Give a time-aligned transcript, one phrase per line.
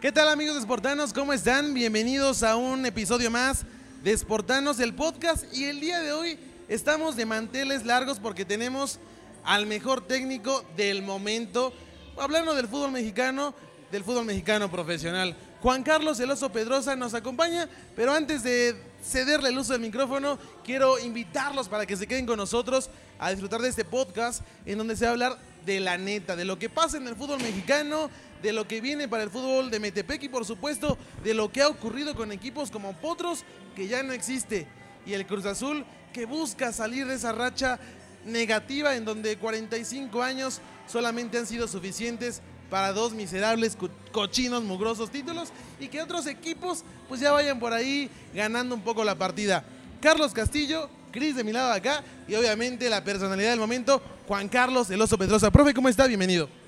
[0.00, 1.12] ¿Qué tal amigos de Sportanos?
[1.12, 1.74] ¿Cómo están?
[1.74, 3.66] Bienvenidos a un episodio más
[4.02, 5.44] de Sportanos, el podcast.
[5.52, 6.38] Y el día de hoy
[6.68, 8.98] estamos de manteles largos porque tenemos
[9.44, 11.74] al mejor técnico del momento,
[12.16, 13.54] hablando del fútbol mexicano,
[13.92, 15.36] del fútbol mexicano profesional.
[15.60, 20.98] Juan Carlos Eloso Pedrosa nos acompaña, pero antes de cederle el uso del micrófono, quiero
[20.98, 25.04] invitarlos para que se queden con nosotros a disfrutar de este podcast en donde se
[25.04, 28.08] va a hablar de la neta, de lo que pasa en el fútbol mexicano,
[28.42, 31.62] de lo que viene para el fútbol de Metepec y por supuesto de lo que
[31.62, 33.44] ha ocurrido con equipos como Potros,
[33.74, 34.66] que ya no existe,
[35.06, 37.78] y el Cruz Azul, que busca salir de esa racha
[38.24, 43.76] negativa en donde 45 años solamente han sido suficientes para dos miserables
[44.12, 45.48] cochinos mugrosos títulos
[45.80, 49.64] y que otros equipos pues ya vayan por ahí ganando un poco la partida.
[50.00, 54.90] Carlos Castillo, Cris de mi lado acá y obviamente la personalidad del momento, Juan Carlos
[54.90, 55.50] El Oso Pedrosa.
[55.50, 56.06] Profe, ¿cómo está?
[56.06, 56.59] Bienvenido.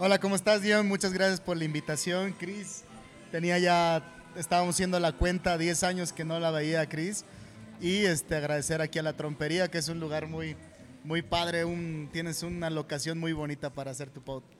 [0.00, 0.86] Hola, ¿cómo estás, Dion?
[0.86, 2.84] Muchas gracias por la invitación, Cris.
[3.32, 4.00] Tenía ya,
[4.36, 7.24] estábamos haciendo la cuenta, 10 años que no la veía, Cris.
[7.80, 10.54] Y este, agradecer aquí a la trompería, que es un lugar muy,
[11.02, 14.52] muy padre, un, tienes una locación muy bonita para hacer tu podcast.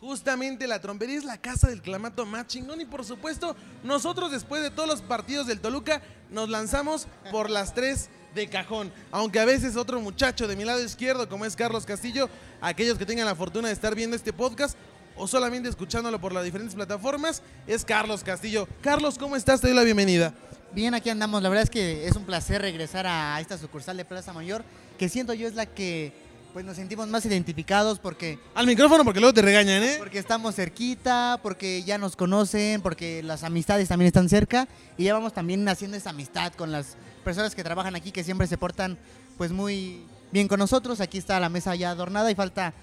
[0.00, 4.64] Justamente la trompería es la casa del clamato más chingón y por supuesto nosotros después
[4.64, 8.92] de todos los partidos del Toluca nos lanzamos por las tres de cajón.
[9.10, 12.28] Aunque a veces otro muchacho de mi lado izquierdo como es Carlos Castillo,
[12.60, 14.76] aquellos que tengan la fortuna de estar viendo este podcast
[15.16, 18.66] o solamente escuchándolo por las diferentes plataformas, es Carlos Castillo.
[18.80, 19.60] Carlos, ¿cómo estás?
[19.60, 20.34] Te doy la bienvenida.
[20.74, 21.42] Bien, aquí andamos.
[21.42, 24.64] La verdad es que es un placer regresar a esta sucursal de Plaza Mayor,
[24.98, 26.12] que siento yo es la que
[26.52, 28.38] pues nos sentimos más identificados porque...
[28.54, 29.96] Al micrófono porque luego te regañan, ¿eh?
[29.98, 35.14] Porque estamos cerquita, porque ya nos conocen, porque las amistades también están cerca y ya
[35.14, 38.98] vamos también haciendo esa amistad con las personas que trabajan aquí que siempre se portan
[39.38, 41.00] pues muy bien con nosotros.
[41.00, 42.74] Aquí está la mesa ya adornada y falta,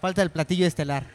[0.00, 1.06] falta el platillo estelar.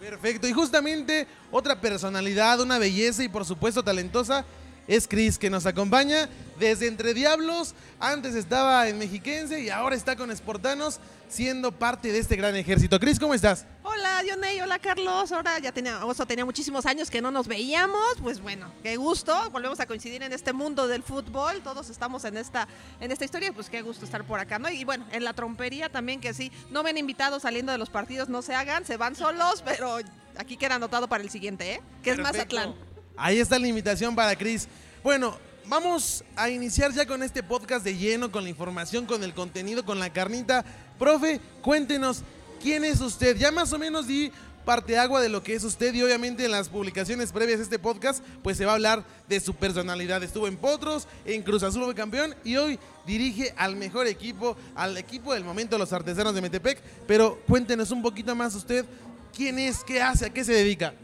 [0.00, 4.44] Perfecto, y justamente otra personalidad, una belleza y por supuesto talentosa
[4.88, 7.74] es Cris que nos acompaña desde Entre Diablos.
[8.00, 10.98] Antes estaba en Mexiquense y ahora está con Esportanos
[11.32, 13.00] siendo parte de este gran ejército.
[13.00, 13.64] Cris, ¿cómo estás?
[13.82, 15.32] Hola, Dioney, hola, Carlos.
[15.32, 18.18] Ahora ya tenía, Oso tenía muchísimos años que no nos veíamos.
[18.22, 19.50] Pues bueno, qué gusto.
[19.50, 21.62] Volvemos a coincidir en este mundo del fútbol.
[21.62, 22.68] Todos estamos en esta,
[23.00, 23.52] en esta historia.
[23.52, 24.68] Pues qué gusto estar por acá, ¿no?
[24.68, 28.28] Y bueno, en la trompería también que sí, no ven invitados saliendo de los partidos,
[28.28, 29.96] no se hagan, se van solos, pero
[30.36, 31.82] aquí queda anotado para el siguiente, ¿eh?
[32.02, 32.74] Que es Mazatlán.
[33.16, 34.68] Ahí está la invitación para Cris.
[35.02, 39.34] Bueno, vamos a iniciar ya con este podcast de lleno, con la información, con el
[39.34, 40.64] contenido, con la carnita.
[41.02, 42.22] Profe, cuéntenos,
[42.62, 43.36] ¿quién es usted?
[43.36, 44.30] Ya más o menos di
[44.64, 47.80] parte agua de lo que es usted y obviamente en las publicaciones previas de este
[47.80, 50.22] podcast pues se va a hablar de su personalidad.
[50.22, 54.96] Estuvo en Potros, en Cruz Azul fue campeón y hoy dirige al mejor equipo, al
[54.96, 56.80] equipo del momento, los artesanos de Metepec.
[57.08, 58.86] Pero cuéntenos un poquito más usted,
[59.34, 60.94] ¿quién es, qué hace, a qué se dedica?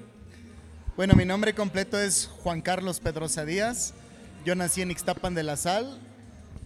[0.97, 3.95] Bueno, mi nombre completo es Juan Carlos Pedrosa Díaz.
[4.45, 5.99] Yo nací en Ixtapan de la Sal.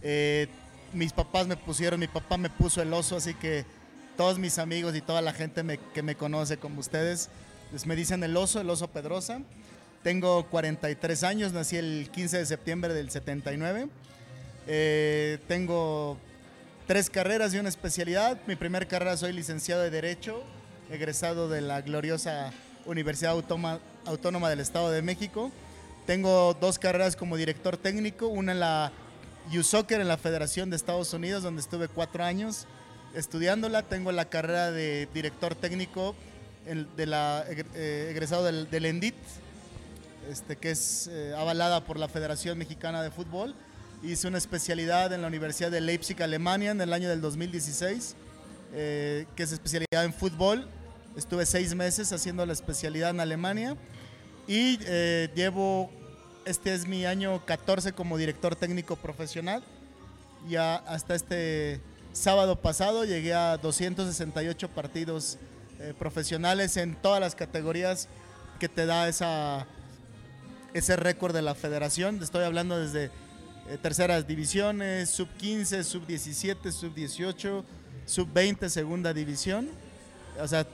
[0.02, 0.48] Eh,
[0.92, 3.64] mis papás me pusieron, mi papá me puso el oso, así que
[4.16, 7.28] todos mis amigos y toda la gente que me conoce como ustedes,
[7.70, 9.40] pues me dicen el oso, el oso Pedrosa.
[10.02, 13.88] Tengo 43 años, nací el 15 de septiembre del 79.
[14.66, 16.18] Eh, tengo
[16.86, 18.38] tres carreras y una especialidad.
[18.46, 20.42] Mi primera carrera soy licenciado de Derecho,
[20.90, 22.52] egresado de la gloriosa
[22.84, 25.50] Universidad Autónoma del Estado de México.
[26.06, 28.92] Tengo dos carreras como director técnico, una en la
[29.56, 32.66] U-Soccer en la Federación de Estados Unidos, donde estuve cuatro años
[33.14, 33.82] estudiándola.
[33.82, 36.14] Tengo la carrera de director técnico
[36.96, 39.14] de la, eh, egresado del, del, ENDIT,
[40.30, 43.54] este, que es eh, avalada por la Federación Mexicana de Fútbol.
[44.02, 48.16] Hice una especialidad en la Universidad de Leipzig, Alemania, en el año del 2016,
[48.74, 50.68] eh, que es especialidad en fútbol.
[51.16, 53.76] Estuve seis meses haciendo la especialidad en Alemania
[54.46, 55.90] y eh, llevo,
[56.44, 59.62] este es mi año 14 como director técnico profesional.
[60.48, 61.80] Ya hasta este
[62.12, 65.38] sábado pasado llegué a 268 partidos
[65.78, 68.08] eh, profesionales en todas las categorías
[68.58, 69.66] que te da esa,
[70.74, 72.22] ese récord de la federación.
[72.22, 73.06] Estoy hablando desde
[73.68, 77.64] eh, terceras divisiones, sub 15, sub 17, sub 18,
[78.06, 79.68] sub 20, segunda división.
[80.40, 80.66] O sea,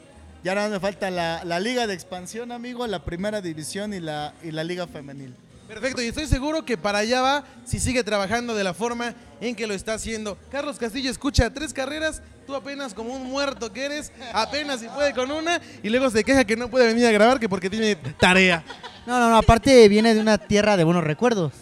[0.44, 4.50] ya no me falta la, liga de expansión, amigo, la primera división y la, y
[4.50, 5.34] la liga femenil.
[5.68, 9.54] Perfecto, y estoy seguro que para allá va si sigue trabajando de la forma en
[9.54, 10.38] que lo está haciendo.
[10.50, 15.12] Carlos Castillo escucha tres carreras, tú apenas como un muerto que eres, apenas si puede
[15.12, 17.96] con una, y luego se queja que no puede venir a grabar que porque tiene
[17.96, 18.64] tarea.
[19.06, 21.52] No, no, no, aparte viene de una tierra de buenos recuerdos.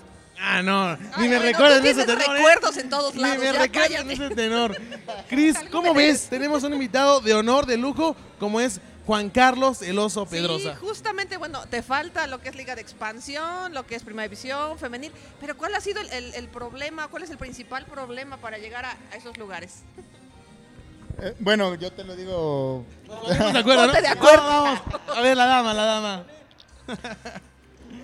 [0.41, 2.23] Ah, no, ni me recuerdan ese tenor.
[2.23, 2.33] ¿eh?
[2.35, 3.39] recuerdos en todos lados.
[3.39, 4.77] Ni me recuerdan ese tenor.
[5.29, 6.29] Cris, ¿cómo ves?
[6.31, 10.77] Tenemos un invitado de honor, de lujo, como es Juan Carlos El Oso Sí, Pedrosa.
[10.77, 14.79] justamente, bueno, te falta lo que es Liga de Expansión, lo que es Primera División,
[14.79, 18.59] Femenil, pero ¿cuál ha sido el, el- el problema, cuál es el principal problema para
[18.59, 19.83] llegar a, a esos lugares?
[21.23, 22.85] Eh, bueno, yo te lo digo.
[23.31, 23.93] ¿Estamos de acuerdo, no?
[23.93, 24.43] De acuerdo.
[24.43, 25.17] Vamos, vamos.
[25.17, 26.27] A ver, la dama, la dama.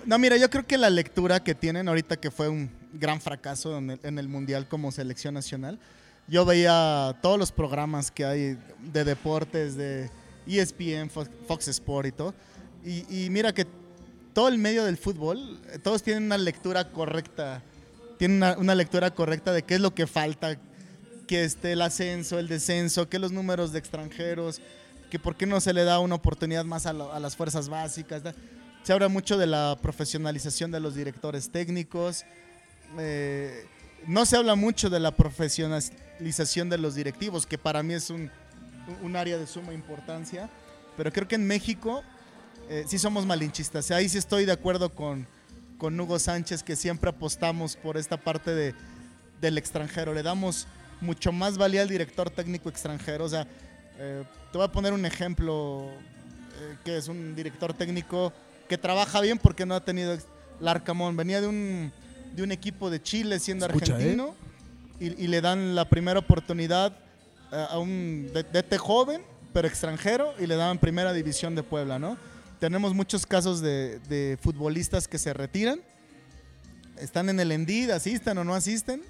[0.05, 3.77] No, mira, yo creo que la lectura que tienen ahorita que fue un gran fracaso
[3.77, 5.79] en el, en el Mundial como selección nacional,
[6.27, 10.09] yo veía todos los programas que hay de deportes, de
[10.47, 12.33] ESPN, Fox, Fox Sport y todo,
[12.85, 13.65] y, mira que
[14.33, 17.61] todo el medio del fútbol, eh, todos tienen una lectura correcta,
[18.17, 20.57] tienen una, lectura correcta de qué es lo que falta,
[21.27, 24.61] que esté el ascenso, el descenso, que los números de extranjeros,
[25.09, 28.21] que por qué no se le da una oportunidad más a, las fuerzas básicas.
[28.83, 32.25] Se habla mucho de la profesionalización de los directores técnicos.
[32.97, 33.65] eh,
[34.07, 38.29] no se habla mucho de la profesionalización de los directivos, que para mí es un,
[39.01, 40.49] un área de suma importancia.
[40.97, 42.03] Pero creo que en México
[42.69, 43.91] eh, sí somos malinchistas.
[43.91, 45.27] Ahí sí estoy de acuerdo con,
[45.77, 48.75] con Hugo Sánchez, que siempre apostamos por esta parte de,
[49.41, 50.13] del extranjero.
[50.13, 50.67] Le damos
[51.01, 53.25] mucho más valía al director técnico extranjero.
[53.25, 53.47] O sea,
[53.97, 58.31] eh, te voy a poner un ejemplo, eh, que es un director técnico
[58.69, 60.17] que trabaja bien porque no ha tenido
[60.59, 61.17] Larcamón.
[61.17, 61.91] Venía de un,
[62.35, 64.35] de un equipo de Chile siendo Escucha, argentino
[64.99, 66.95] y, y le dan la primera oportunidad
[67.53, 69.21] a, un DT joven,
[69.53, 72.17] pero extranjero, y le daban primera división de Puebla, ¿no?
[72.59, 75.81] Tenemos muchos casos de, de futbolistas que se retiran,
[76.97, 79.01] están en el Endid, asisten o no asisten,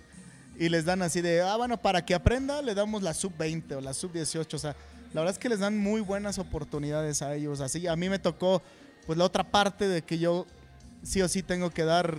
[0.57, 3.81] y les dan así de, ah, bueno, para que aprenda, le damos la sub-20 o
[3.81, 4.53] la sub-18.
[4.53, 4.75] O sea,
[5.13, 7.59] la verdad es que les dan muy buenas oportunidades a ellos.
[7.59, 8.61] Así, a mí me tocó,
[9.05, 10.45] pues, la otra parte de que yo
[11.01, 12.17] sí o sí tengo que dar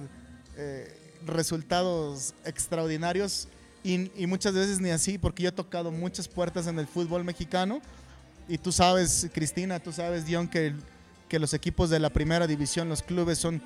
[0.56, 3.48] eh, resultados extraordinarios
[3.84, 7.22] y, y muchas veces ni así, porque yo he tocado muchas puertas en el fútbol
[7.22, 7.82] mexicano.
[8.48, 10.74] Y tú sabes, Cristina, tú sabes, Dion, que,
[11.28, 13.62] que los equipos de la primera división, los clubes son,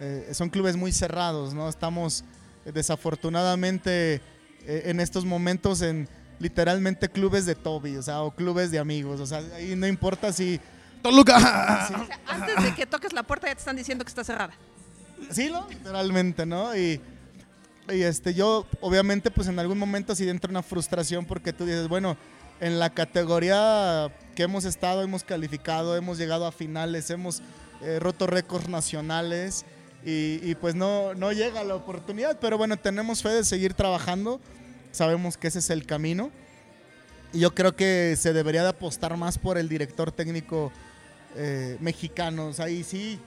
[0.00, 1.68] eh, son clubes muy cerrados, ¿no?
[1.68, 2.24] Estamos
[2.66, 4.16] eh, desafortunadamente
[4.66, 6.08] eh, en estos momentos en
[6.38, 10.32] literalmente clubes de Toby, o sea, o clubes de amigos, o sea, ahí no importa
[10.32, 10.60] si...
[11.02, 11.36] Toluca.
[11.84, 14.52] O sea, antes de que toques la puerta ya te están diciendo que está cerrada.
[15.30, 15.66] Sí, ¿no?
[15.68, 16.76] Literalmente, ¿no?
[16.76, 17.00] Y,
[17.92, 21.88] y este, yo, obviamente, pues en algún momento sí entra una frustración porque tú dices,
[21.88, 22.16] bueno,
[22.60, 27.42] en la categoría que hemos estado, hemos calificado, hemos llegado a finales, hemos
[27.80, 29.64] eh, roto récords nacionales
[30.04, 34.40] y, y, pues no, no llega la oportunidad, pero bueno, tenemos fe de seguir trabajando,
[34.92, 36.30] sabemos que ese es el camino.
[37.32, 40.72] Y yo creo que se debería de apostar más por el director técnico
[41.36, 43.18] eh, mexicano, o sea, ahí sí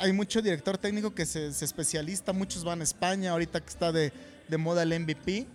[0.00, 3.92] hay mucho director técnico que se, se especialista, muchos van a España, ahorita que está
[3.92, 4.12] de,
[4.48, 5.46] de moda el MVP,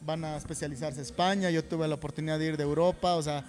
[0.00, 3.44] van a especializarse en España, yo tuve la oportunidad de ir de Europa, o sea,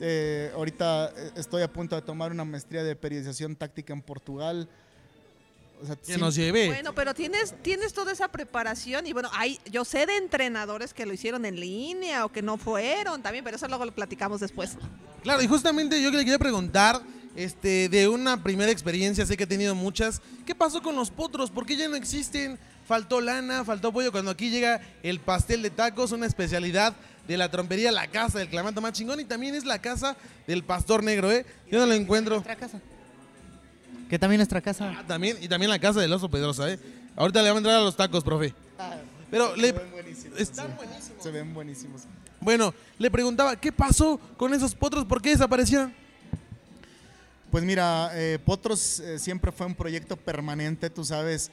[0.00, 4.68] eh, ahorita eh, estoy a punto de tomar una maestría de periodización táctica en Portugal.
[5.82, 6.68] O sea, Que sí- nos lleve.
[6.68, 11.04] Bueno, pero tienes, tienes toda esa preparación y bueno, hay, yo sé de entrenadores que
[11.04, 14.76] lo hicieron en línea o que no fueron también, pero eso luego lo platicamos después.
[15.22, 17.02] Claro, y justamente yo que le quería preguntar,
[17.36, 21.50] este, de una primera experiencia, sé que he tenido muchas, ¿qué pasó con los potros?
[21.50, 22.58] ¿Por qué ya no existen?
[22.86, 26.94] Faltó lana, faltó pollo, cuando aquí llega el pastel de tacos, una especialidad
[27.28, 30.16] de la trompería La Casa del Clamato más chingón, y también es la casa
[30.46, 31.44] del Pastor Negro, ¿eh?
[31.70, 32.36] Yo no lo encuentro.
[32.36, 32.80] Nuestra casa.
[34.08, 34.94] Que también nuestra casa.
[34.98, 36.78] Ah, también, y también la casa del Oso Pedrosa, ¿eh?
[37.16, 38.54] Ahorita le vamos a entrar a los tacos, profe.
[39.30, 39.72] Pero se le...
[39.72, 40.40] ven buenísimos.
[40.40, 40.72] Están sí.
[40.76, 41.22] buenísimos.
[41.22, 42.02] Se ven buenísimos.
[42.40, 45.04] Bueno, le preguntaba, ¿qué pasó con esos potros?
[45.04, 45.92] ¿Por qué desaparecieron?
[47.56, 51.50] Pues mira, eh, Potros eh, siempre fue un proyecto permanente, tú sabes,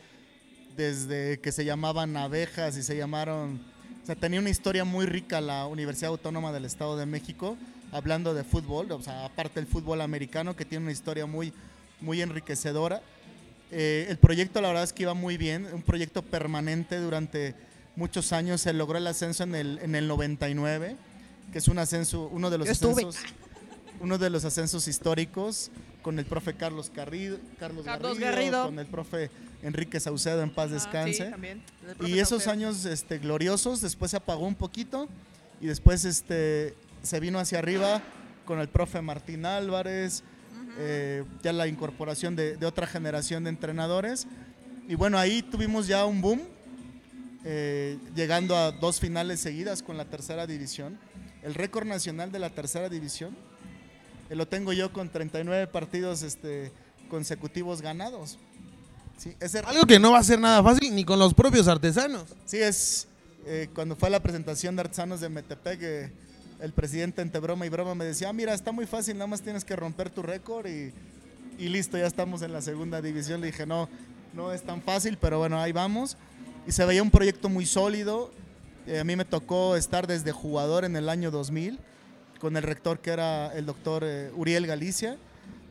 [0.76, 3.62] desde que se llamaban abejas y se llamaron,
[4.04, 7.56] o sea, tenía una historia muy rica la Universidad Autónoma del Estado de México,
[7.94, 11.54] hablando de fútbol, o sea, aparte del fútbol americano, que tiene una historia muy,
[12.02, 13.02] muy enriquecedora.
[13.72, 17.56] Eh, el proyecto la verdad es que iba muy bien, un proyecto permanente durante
[17.96, 20.98] muchos años, se logró el ascenso en el, en el 99,
[21.54, 23.04] que es un ascenso, uno de los Yo estuve.
[23.06, 23.34] ascensos
[24.04, 25.72] uno de los ascensos históricos
[26.04, 28.66] con el profe Carlos, Carrido, Carlos, Carlos Garrido, Garrido.
[28.66, 29.32] con el profe
[29.64, 31.26] Enrique Saucedo en paz Ah, descanse.
[31.26, 31.64] sí, también.
[32.06, 32.52] Y esos Saucedo.
[32.52, 35.08] años este, gloriosos, después se apagó un poquito
[35.62, 38.02] y después este, se vino hacia arriba
[38.46, 40.24] con el profe Martín Álvarez,
[40.78, 44.28] eh, ya la incorporación de, de otra generación de entrenadores.
[44.90, 46.42] Y bueno, ahí tuvimos ya un boom,
[47.46, 50.98] eh, llegando a dos finales seguidas con la tercera división.
[51.42, 53.36] El récord nacional de la tercera división
[54.36, 56.72] lo tengo yo con 39 partidos este,
[57.10, 58.38] consecutivos ganados.
[59.18, 62.26] Sí, ese Algo que no va a ser nada fácil ni con los propios artesanos.
[62.46, 63.08] Sí, es
[63.46, 66.12] eh, cuando fue la presentación de Artesanos de Metepec, eh,
[66.62, 69.42] el presidente entre broma y broma me decía, ah, mira, está muy fácil, nada más
[69.42, 70.94] tienes que romper tu récord y,
[71.60, 73.42] y listo, ya estamos en la segunda división.
[73.42, 73.90] Le dije, no,
[74.34, 76.18] no es tan fácil, pero bueno, ahí vamos.
[76.66, 78.32] Y se veía un proyecto muy sólido.
[78.88, 81.80] Eh, a mí me tocó estar desde jugador en el año 2000
[82.44, 85.16] con el rector que era el doctor eh, Uriel Galicia.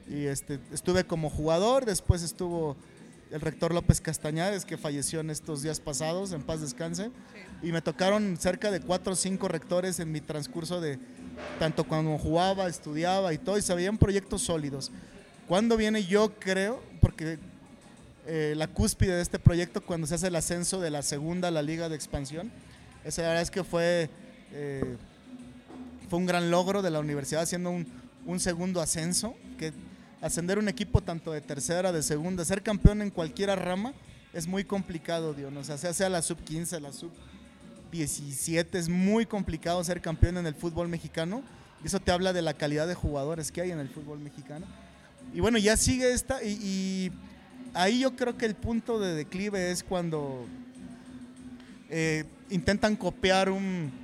[0.08, 2.78] Y este, estuve como jugador, después estuvo
[3.30, 7.10] el rector López Castañares, que falleció en estos días pasados, en paz descanse.
[7.62, 10.98] Y me tocaron cerca de cuatro o cinco rectores en mi transcurso de
[11.58, 14.90] tanto cuando jugaba, estudiaba y todo, y se veían proyectos sólidos.
[15.48, 16.02] ¿Cuándo viene?
[16.04, 17.38] Yo creo, porque
[18.26, 21.50] eh, la cúspide de este proyecto, cuando se hace el ascenso de la segunda a
[21.50, 22.50] la Liga de Expansión,
[23.04, 24.08] esa la verdad es que fue,
[24.52, 24.96] eh,
[26.12, 27.86] fue un gran logro de la universidad, haciendo un,
[28.26, 29.72] un segundo ascenso, que
[30.20, 33.94] ascender un equipo tanto de tercera, de segunda, ser campeón en cualquier rama
[34.34, 35.50] es muy complicado, Dios.
[35.56, 37.10] O sea, sea, sea la sub 15, la sub
[37.90, 41.42] 17, es muy complicado ser campeón en el fútbol mexicano.
[41.82, 44.66] Y eso te habla de la calidad de jugadores que hay en el fútbol mexicano.
[45.32, 47.12] Y bueno, ya sigue esta y, y
[47.72, 50.44] ahí yo creo que el punto de declive es cuando
[51.88, 54.01] eh, intentan copiar un,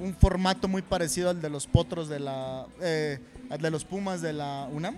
[0.00, 3.18] un, formato muy parecido al de los potros de la, eh,
[3.50, 4.96] al de los Pumas de la UNAM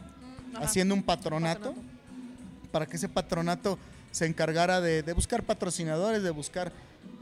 [0.54, 0.64] Ajá.
[0.64, 3.78] haciendo un patronato, patronato, para que ese patronato
[4.10, 6.72] se encargara de, de buscar patrocinadores, de buscar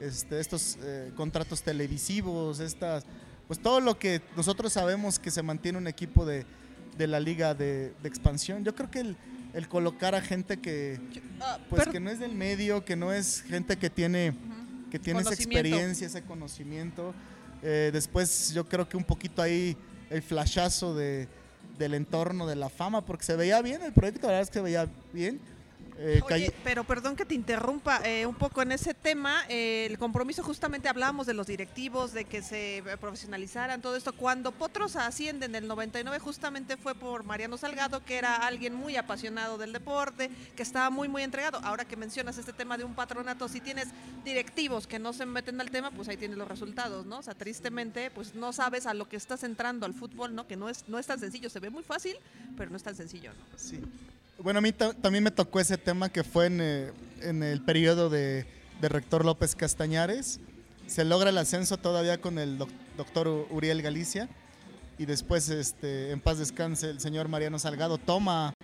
[0.00, 3.04] este, estos eh, contratos televisivos, estas,
[3.46, 6.44] pues todo lo que nosotros sabemos que se mantiene un equipo de,
[6.96, 8.64] de la liga de, de, expansión.
[8.64, 9.16] Yo creo que el,
[9.54, 11.00] el colocar a gente que,
[11.38, 14.34] uh, pues que no es del medio, que no es gente que tiene,
[14.90, 17.14] que tiene esa experiencia, ese conocimiento.
[17.62, 19.76] Eh, después yo creo que un poquito ahí
[20.08, 21.28] el flashazo de,
[21.78, 24.58] del entorno, de la fama, porque se veía bien el proyecto, la verdad es que
[24.58, 25.40] se veía bien.
[26.02, 29.44] Eh, Oye, pero perdón que te interrumpa eh, un poco en ese tema.
[29.50, 34.14] Eh, el compromiso, justamente hablábamos de los directivos, de que se profesionalizaran, todo esto.
[34.14, 38.96] Cuando Potros asciende en el 99, justamente fue por Mariano Salgado, que era alguien muy
[38.96, 41.60] apasionado del deporte, que estaba muy, muy entregado.
[41.64, 43.88] Ahora que mencionas este tema de un patronato, si tienes
[44.24, 47.18] directivos que no se meten al tema, pues ahí tienes los resultados, ¿no?
[47.18, 50.46] O sea, tristemente, pues no sabes a lo que estás entrando al fútbol, ¿no?
[50.46, 51.50] Que no es, no es tan sencillo.
[51.50, 52.16] Se ve muy fácil,
[52.56, 53.58] pero no es tan sencillo, ¿no?
[53.58, 53.82] Sí.
[54.42, 58.08] Bueno, a mí también me tocó ese tema que fue en, eh, en el periodo
[58.08, 58.46] de,
[58.80, 60.40] de, rector López Castañares.
[60.86, 64.28] Se logra el ascenso todavía con el doc doctor Uriel Galicia
[64.98, 68.54] y después, este, en paz descanse, el señor Mariano Salgado toma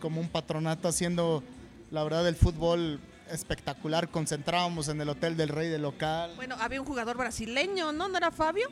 [0.00, 1.42] como un patronato haciendo,
[1.90, 3.00] la verdad, el fútbol
[3.30, 4.08] espectacular.
[4.10, 6.32] Concentrábamos en el Hotel del Rey de local.
[6.36, 8.08] Bueno, había un jugador brasileño, ¿no?
[8.08, 8.68] ¿No era Fabio?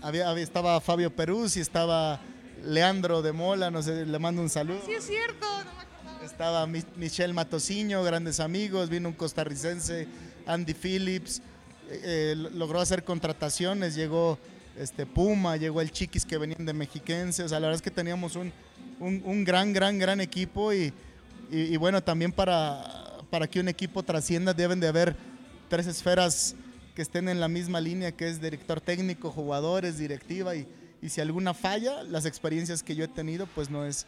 [0.00, 2.20] Había, había estaba Fabio Peruz y estaba
[2.64, 4.80] Leandro de Mola, no sé, le mando un saludo.
[4.86, 5.46] Sí, es cierto.
[5.64, 5.78] No
[6.24, 10.06] estaba Michelle Matosiño, grandes amigos, vino un costarricense,
[10.46, 11.42] Andy Phillips,
[11.90, 14.38] eh, logró hacer contrataciones, llegó
[14.76, 17.90] este Puma, llegó el Chiquis que venían de Mexiquense, o sea, la verdad es que
[17.90, 18.52] teníamos un,
[19.00, 20.92] un, un gran, gran, gran equipo y,
[21.50, 22.84] y, y, bueno, también para,
[23.30, 25.16] para que un equipo trascienda deben de haber
[25.68, 26.54] tres esferas
[26.94, 30.66] que estén en la misma línea, que es director técnico, jugadores, directiva y,
[31.00, 34.06] y si alguna falla, las experiencias que yo he tenido, pues no es,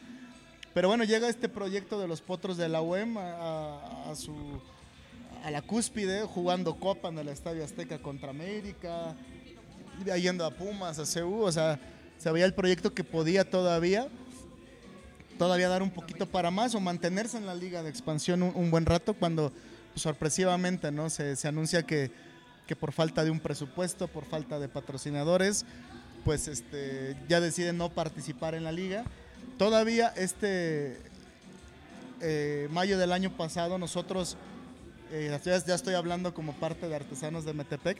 [0.72, 4.32] pero bueno, llega este proyecto de los potros de la UEM a, su,
[5.44, 9.16] a la cúspide, jugando Copa en el Estadio Azteca contra América,
[10.20, 11.80] yendo a Pumas, a CU, o sea,
[12.18, 14.08] se veía el proyecto que podía todavía,
[15.38, 18.86] todavía dar un poquito para más o mantenerse en la liga de expansión un, buen
[18.86, 19.52] rato cuando
[19.96, 21.10] sorpresivamente ¿no?
[21.10, 22.12] se, se anuncia que,
[22.68, 25.66] que por falta de un presupuesto, por falta de patrocinadores,
[26.24, 29.04] pues este, ya deciden no participar en la liga
[29.58, 30.98] todavía este
[32.20, 34.36] eh, mayo del año pasado nosotros,
[35.10, 37.98] eh, ya, estoy hablando como parte de Artesanos de Metepec,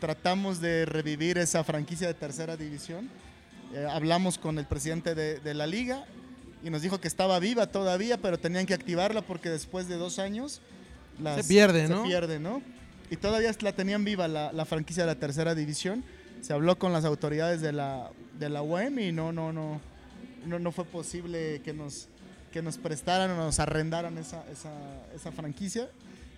[0.00, 3.10] tratamos de revivir esa franquicia de tercera división.
[3.74, 6.04] Eh, hablamos con el presidente de, de, la liga
[6.64, 10.18] y nos dijo que estaba viva todavía, pero tenían que activarla porque después de dos
[10.18, 10.60] años
[11.22, 12.02] las, se pierde, se ¿no?
[12.02, 12.62] pierde, ¿no?
[13.10, 16.04] Y todavía la tenían viva la, la, franquicia de la tercera división.
[16.40, 19.80] Se habló con las autoridades de la, de la UEM y no, no, no,
[20.46, 22.08] no, no fue posible que nos,
[22.52, 24.44] que nos prestaran o nos arrendaran esa,
[25.14, 25.88] esa, franquicia.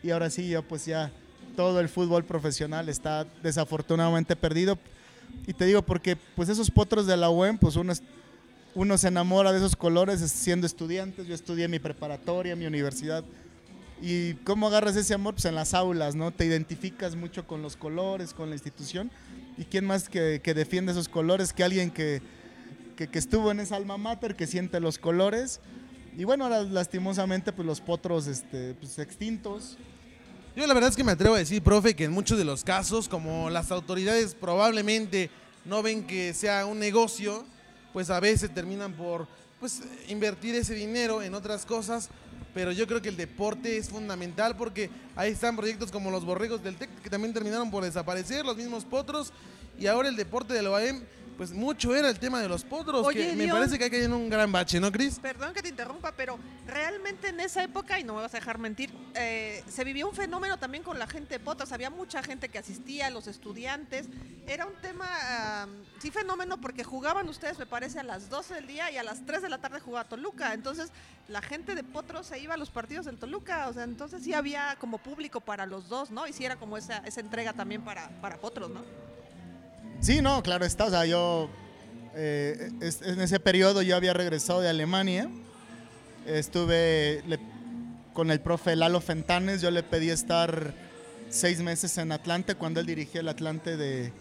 [0.02, 1.10] Y ahora sí, ya pues ya
[1.56, 4.78] todo el fútbol profesional está desafortunadamente perdido.
[5.46, 7.92] Y te digo porque pues esos potros de la UEM, pues uno,
[8.74, 11.26] uno se enamora de esos colores siendo estudiantes.
[11.26, 13.24] Yo estudié mi preparatoria, mi universidad.
[14.00, 15.34] ¿Y cómo agarras ese amor?
[15.34, 16.32] Pues en las aulas, ¿no?
[16.32, 19.12] Te identificas mucho con los colores, con la institución.
[19.56, 22.20] ¿Y quién más que, que defiende esos colores que alguien que,
[23.02, 25.60] que, que, estuvo en esa alma mater, que siente los colores.
[26.16, 29.76] Y bueno, lastimosamente, pues los potros este, pues, extintos.
[30.54, 32.62] Yo la verdad es que me atrevo a decir, profe, que en muchos de los
[32.62, 35.30] casos, como las autoridades probablemente
[35.64, 37.44] no ven que sea un negocio,
[37.92, 39.26] pues a veces terminan por
[39.58, 42.10] pues invertir ese dinero en otras cosas,
[42.52, 46.62] pero yo creo que el deporte es fundamental porque ahí están proyectos como los Borregos
[46.62, 49.32] del TEC que también terminaron por desaparecer, los mismos Potros
[49.78, 51.02] y ahora el deporte del OAM
[51.36, 53.56] pues mucho era el tema de los potros, Oye, que me Dion.
[53.56, 55.18] parece que hay que en un gran bache, ¿no, Cris?
[55.18, 58.58] Perdón que te interrumpa, pero realmente en esa época, y no me vas a dejar
[58.58, 61.72] mentir, eh, se vivió un fenómeno también con la gente de Potas.
[61.72, 64.06] Había mucha gente que asistía, los estudiantes.
[64.46, 68.90] Era un tema, sí, fenómeno, porque jugaban ustedes, me parece, a las 12 del día
[68.90, 70.52] y a las 3 de la tarde jugaba Toluca.
[70.54, 70.90] Entonces,
[71.28, 73.68] la gente de Potros se iba a los partidos del Toluca.
[73.68, 76.26] O sea, entonces sí había como público para los dos, ¿no?
[76.26, 78.82] Y sí era como esa, esa entrega también para, para Potros, ¿no?
[80.02, 80.84] Sí, no, claro está.
[80.86, 81.48] O sea, yo
[82.14, 85.30] eh, es- en ese periodo yo había regresado de Alemania.
[86.26, 87.38] Estuve le-
[88.12, 89.62] con el profe Lalo Fentanes.
[89.62, 90.74] Yo le pedí estar
[91.30, 94.12] seis meses en Atlante cuando él dirigía el Atlante de,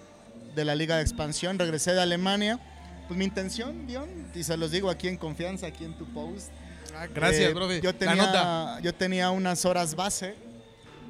[0.55, 1.59] de la Liga de Expansión.
[1.59, 2.59] Regresé de Alemania.
[3.07, 6.47] Pues mi intención, Dion, y se los digo aquí en confianza, aquí en tu post.
[7.13, 7.81] Gracias, Eh, profe.
[7.81, 8.79] Yo La tenía, nota.
[8.81, 10.35] yo tenía unas horas base,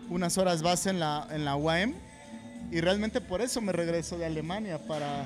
[0.10, 1.94] unas horas base en la, en la UAM
[2.72, 5.26] y realmente por eso me regreso de Alemania para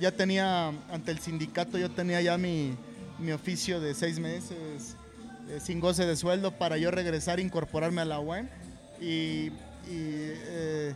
[0.00, 2.74] ya tenía ante el sindicato yo tenía ya mi,
[3.18, 4.96] mi oficio de seis meses
[5.48, 8.48] eh, sin goce de sueldo para yo regresar incorporarme a la UAM
[9.00, 9.52] y, y,
[9.90, 10.94] eh,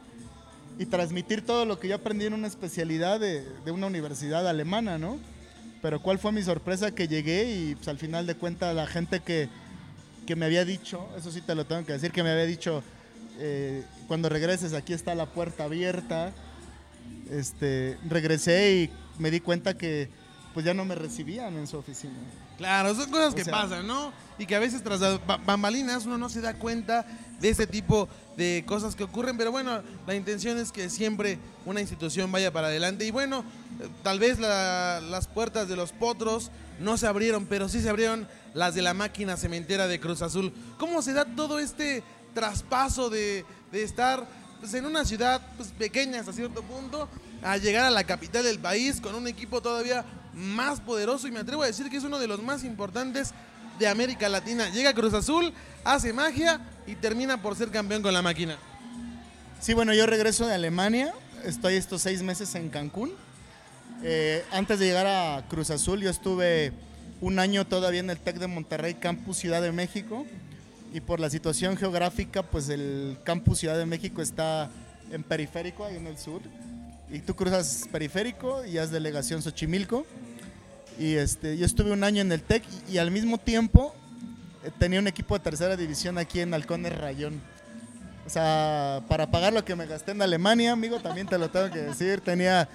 [0.78, 4.98] y transmitir todo lo que yo aprendí en una especialidad de, de una universidad alemana,
[4.98, 5.18] ¿no?
[5.80, 9.20] Pero cuál fue mi sorpresa que llegué y pues, al final de cuentas la gente
[9.20, 9.48] que,
[10.26, 12.82] que me había dicho, eso sí te lo tengo que decir, que me había dicho,
[13.38, 16.32] eh, cuando regreses aquí está la puerta abierta,
[17.30, 20.08] este, regresé y me di cuenta que
[20.54, 22.12] pues ya no me recibían en su oficina.
[22.58, 24.12] Claro, son cosas O que sea- pasan, ¿no?
[24.38, 27.06] Y que a veces tras las ba- bambalinas uno no se da cuenta
[27.40, 31.80] de ese tipo de cosas que ocurren, pero bueno, la intención es que siempre una
[31.80, 33.06] institución vaya para adelante.
[33.06, 33.44] Y bueno,
[34.02, 38.28] tal vez la- las puertas de los potros no se abrieron, pero sí se abrieron
[38.52, 40.52] las de la máquina cementera de Cruz Azul.
[40.78, 42.02] ¿Cómo se da todo este
[42.34, 44.26] traspaso de, de estar
[44.60, 47.08] pues, en una ciudad pues, pequeña hasta cierto punto
[47.42, 51.40] a llegar a la capital del país con un equipo todavía más poderoso y me
[51.40, 53.32] atrevo a decir que es uno de los más importantes
[53.78, 54.68] de América Latina.
[54.70, 55.52] Llega Cruz Azul,
[55.84, 58.56] hace magia y termina por ser campeón con la máquina.
[59.60, 61.12] Sí, bueno, yo regreso de Alemania,
[61.44, 63.12] estoy estos seis meses en Cancún.
[64.02, 66.72] Eh, antes de llegar a Cruz Azul, yo estuve
[67.20, 70.26] un año todavía en el TEC de Monterrey, Campus Ciudad de México.
[70.92, 74.70] Y por la situación geográfica, pues el Campus Ciudad de México está
[75.10, 76.42] en periférico, ahí en el sur.
[77.10, 80.04] Y tú cruzas periférico y es delegación Xochimilco.
[80.98, 83.94] Y este, yo estuve un año en el TEC y, y al mismo tiempo
[84.62, 87.40] eh, tenía un equipo de tercera división aquí en Halcones Rayón.
[88.26, 91.70] O sea, para pagar lo que me gasté en Alemania, amigo, también te lo tengo
[91.70, 92.20] que decir.
[92.20, 92.68] Tenía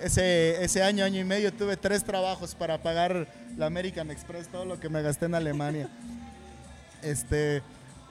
[0.00, 4.64] ese, ese año, año y medio, tuve tres trabajos para pagar la American Express, todo
[4.64, 5.88] lo que me gasté en Alemania.
[7.02, 7.62] Este,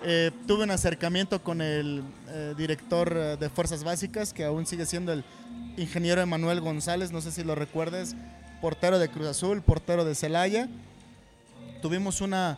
[0.03, 4.85] eh, tuve un acercamiento con el eh, director eh, de Fuerzas Básicas, que aún sigue
[4.85, 5.23] siendo el
[5.77, 8.15] ingeniero Emanuel González, no sé si lo recuerdes,
[8.61, 10.67] portero de Cruz Azul, portero de Celaya.
[11.81, 12.57] Tuvimos una,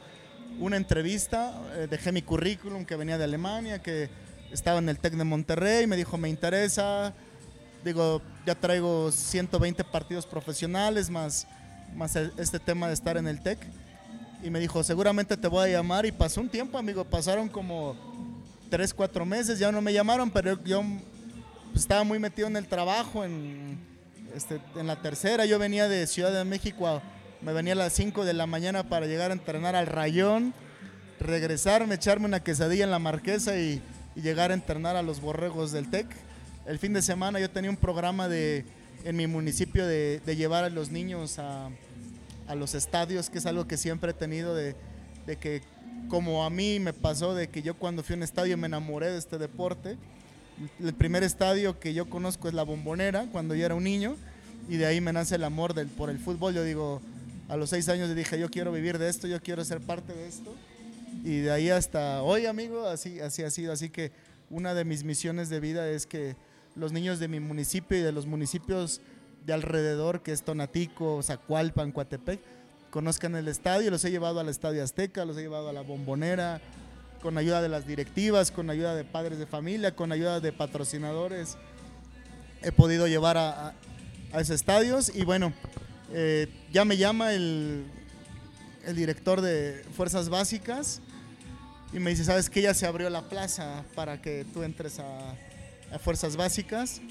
[0.59, 1.53] una entrevista,
[1.89, 4.09] dejé mi currículum que venía de Alemania, que
[4.51, 7.13] estaba en el TEC de Monterrey, me dijo, me interesa,
[7.83, 11.47] digo, ya traigo 120 partidos profesionales más,
[11.95, 13.59] más el- este tema de estar en el TEC.
[14.43, 16.05] Y me dijo, seguramente te voy a llamar.
[16.05, 17.95] Y pasó un tiempo, amigo, pasaron como
[18.69, 20.83] 3, 4 meses, ya no me llamaron, pero yo
[21.75, 23.77] estaba muy metido en el trabajo, en,
[24.35, 25.45] este, en la tercera.
[25.45, 27.01] Yo venía de Ciudad de México, a-
[27.41, 30.53] me venía a las 5 de la mañana para llegar a entrenar al Rayón,
[31.19, 33.81] regresarme, echarme una quesadilla en la Marquesa y,
[34.15, 36.07] y llegar a entrenar a los borregos del TEC.
[36.65, 38.65] El fin de semana yo tenía un programa de,
[39.03, 41.69] en mi municipio de, de llevar a los niños a,
[42.49, 44.75] a los estadios, que es algo que siempre he tenido de,
[45.25, 45.61] de que
[46.09, 49.11] como a mí me pasó de que yo cuando fui a un estadio me enamoré
[49.11, 49.97] de este deporte.
[50.83, 54.17] El primer estadio que yo conozco es la Bombonera, cuando yo era un niño,
[54.67, 56.53] y de ahí me nace el amor por el fútbol.
[56.53, 57.01] Yo digo,
[57.47, 60.27] a los seis años dije, yo quiero vivir de esto, yo quiero ser parte de
[60.27, 60.53] esto.
[61.23, 63.71] Y de ahí hasta hoy, amigo, así, así ha sido.
[63.71, 64.11] Así que
[64.49, 66.35] una de mis misiones de vida es que
[66.75, 69.01] los niños de mi municipio y de los municipios
[69.45, 72.39] de alrededor, que es Tonatico, Zacualpan, Coatepec,
[72.91, 73.89] conozcan el estadio.
[73.91, 76.61] Los he llevado al Estadio Azteca, los he llevado a la Bombonera,
[77.21, 81.57] con ayuda de las directivas, con ayuda de padres de familia, con ayuda de patrocinadores.
[82.61, 83.73] He podido llevar a, a-
[84.31, 85.53] a esos estadios y bueno,
[86.11, 87.83] eh, ya me llama el,
[88.85, 91.01] el director de Fuerzas Básicas
[91.93, 92.61] y me dice, ¿sabes qué?
[92.61, 95.31] Ya se abrió la plaza para que tú entres a,
[95.91, 97.01] a Fuerzas Básicas.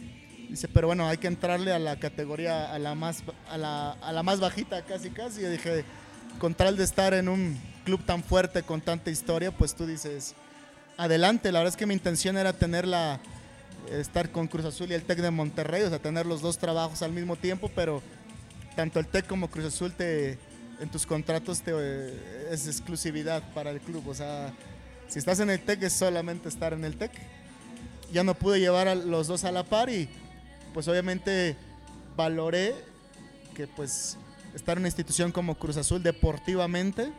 [0.48, 4.12] Dice, pero bueno, hay que entrarle a la categoría, a la más, a la, a
[4.12, 5.42] la más bajita casi casi.
[5.42, 5.84] Yo dije,
[6.38, 10.34] con tal de estar en un club tan fuerte, con tanta historia, pues tú dices,
[10.96, 11.52] adelante.
[11.52, 13.20] La verdad es que mi intención era tenerla,
[13.90, 17.02] estar con Cruz Azul y el TEC de Monterrey, o sea, tener los dos trabajos
[17.02, 18.02] al mismo tiempo, pero
[18.76, 20.38] tanto el TEC como Cruz Azul te,
[20.80, 21.72] en tus contratos te,
[22.52, 24.06] es exclusividad para el club.
[24.08, 24.52] O sea,
[25.08, 27.12] si estás en el TEC es solamente estar en el TEC.
[28.12, 30.08] Ya no pude llevar a los dos a la par y
[30.72, 31.56] pues obviamente
[32.16, 32.74] valoré
[33.54, 34.16] que pues
[34.54, 37.12] estar en una institución como Cruz Azul deportivamente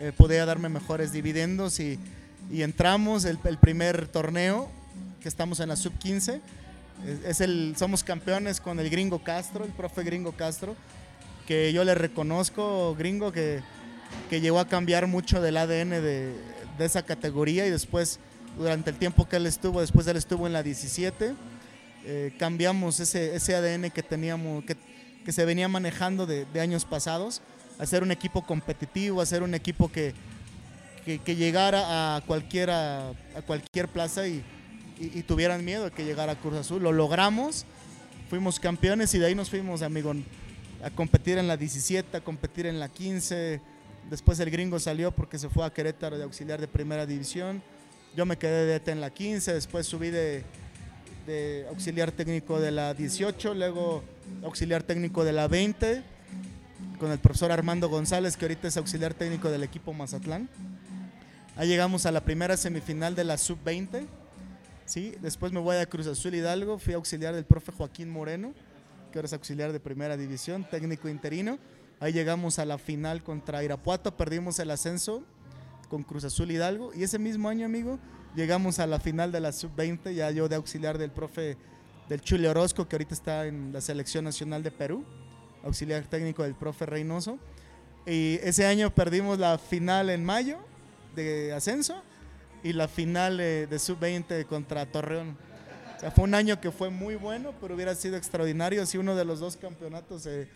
[0.00, 1.98] eh, podía darme mejores dividendos y,
[2.50, 4.68] y entramos el, el, primer torneo
[5.20, 6.40] que estamos en la sub 15
[7.26, 10.76] es, el somos campeones con el gringo Castro el profe gringo Castro
[11.46, 13.60] que yo le reconozco gringo que,
[14.30, 16.34] que llegó a cambiar mucho del ADN de,
[16.78, 18.18] de esa categoría y después
[18.56, 21.34] durante el tiempo que él estuvo después él estuvo en la 17
[22.06, 24.76] eh, cambiamos ese, ese, ADN que teníamos, que,
[25.24, 27.40] que se venía manejando de, años pasados,
[27.78, 30.12] a ser un equipo competitivo, a ser un equipo que,
[31.04, 34.44] que, llegara a, cualquiera, a cualquier plaza y,
[34.98, 36.82] y, y, tuvieran miedo de que llegara a Cruz Azul.
[36.82, 37.64] Lo logramos,
[38.28, 40.12] fuimos campeones y de ahí nos fuimos, amigo,
[40.82, 43.62] a competir en la 17, a competir en la 15.
[44.10, 47.62] Después el gringo salió porque se fue a Querétaro de auxiliar de primera división.
[48.14, 50.44] Yo me quedé de ETA en la 15, después subí de,
[51.26, 54.02] de auxiliar técnico de la 18, luego
[54.42, 56.02] auxiliar técnico de la 20,
[56.98, 60.48] con el profesor Armando González, que ahorita es auxiliar técnico del equipo Mazatlán.
[61.56, 64.06] Ahí llegamos a la primera semifinal de la sub-20.
[64.84, 65.14] ¿sí?
[65.20, 68.52] Después me voy a Cruz Azul Hidalgo, fui auxiliar del profe Joaquín Moreno,
[69.12, 71.58] que ahora es auxiliar de primera división, técnico interino.
[72.00, 75.22] Ahí llegamos a la final contra Irapuato, perdimos el ascenso
[75.88, 76.92] con Cruz Azul Hidalgo.
[76.94, 77.98] Y ese mismo año, amigo,
[78.34, 81.56] llegamos a la final de la sub-20, ya yo de auxiliar del profe
[82.08, 85.04] del Chule Orozco, que ahorita está en la selección nacional de Perú,
[85.64, 87.38] auxiliar técnico del profe Reynoso.
[88.06, 90.58] Y ese año perdimos la final en mayo
[91.14, 92.02] de ascenso
[92.62, 95.36] y la final de, de sub-20 contra Torreón.
[95.96, 99.14] O sea, fue un año que fue muy bueno, pero hubiera sido extraordinario si uno
[99.14, 100.48] de los dos campeonatos se,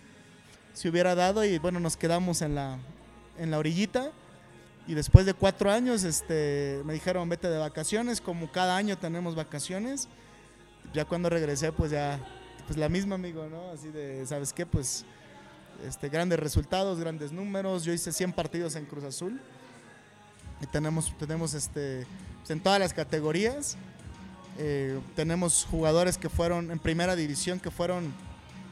[0.74, 2.78] se hubiera dado y bueno, nos quedamos en la,
[3.38, 4.10] en la orillita
[4.88, 9.34] y después de cuatro años este, me dijeron vete de vacaciones, como cada año tenemos
[9.34, 10.08] vacaciones.
[10.94, 12.18] Ya cuando regresé, pues ya,
[12.66, 13.68] pues la misma amigo, ¿no?
[13.68, 14.64] Así de, ¿sabes qué?
[14.64, 15.04] Pues
[15.86, 17.84] este, grandes resultados, grandes números.
[17.84, 19.38] Yo hice 100 partidos en Cruz Azul.
[20.62, 22.06] Y tenemos, tenemos este,
[22.38, 23.76] pues en todas las categorías.
[24.56, 28.10] Eh, tenemos jugadores que fueron en primera división, que fueron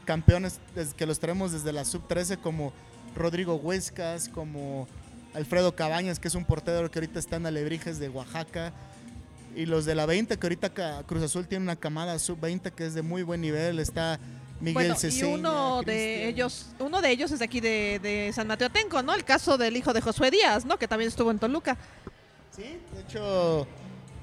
[0.05, 0.59] campeones,
[0.97, 2.73] que los tenemos desde la sub-13, como
[3.15, 4.87] Rodrigo Huescas, como
[5.37, 8.73] Alfredo Cabañas, que es un portero que ahorita está en Alebrijes de Oaxaca.
[9.55, 12.95] Y los de la 20, que ahorita Cruz Azul tiene una camada sub-20 que es
[12.95, 13.77] de muy buen nivel.
[13.77, 14.19] Está
[14.59, 18.31] Miguel bueno, Ceseña, y uno de ellos, uno de ellos es de aquí de, de,
[18.33, 19.13] San Mateo Atenco, ¿no?
[19.13, 20.77] El caso del hijo de Josué Díaz, ¿no?
[20.77, 21.77] Que también estuvo en Toluca.
[22.55, 23.67] Sí, de hecho,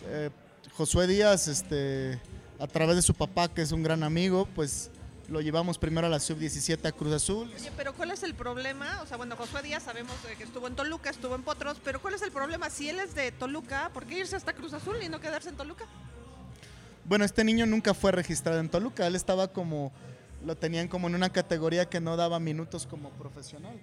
[0.06, 0.30] eh,
[0.72, 2.20] Josué Díaz, este,
[2.58, 4.90] a través de su papá, que es un gran amigo, pues
[5.28, 7.50] lo llevamos primero a la sub-17 a Cruz Azul.
[7.54, 9.00] Oye, pero ¿cuál es el problema?
[9.02, 12.14] O sea, bueno, Josué Díaz sabemos que estuvo en Toluca, estuvo en Potros, pero ¿cuál
[12.14, 12.70] es el problema?
[12.70, 15.56] Si él es de Toluca, ¿por qué irse hasta Cruz Azul y no quedarse en
[15.56, 15.86] Toluca?
[17.04, 19.92] Bueno, este niño nunca fue registrado en Toluca, él estaba como,
[20.44, 23.78] lo tenían como en una categoría que no daba minutos como profesional.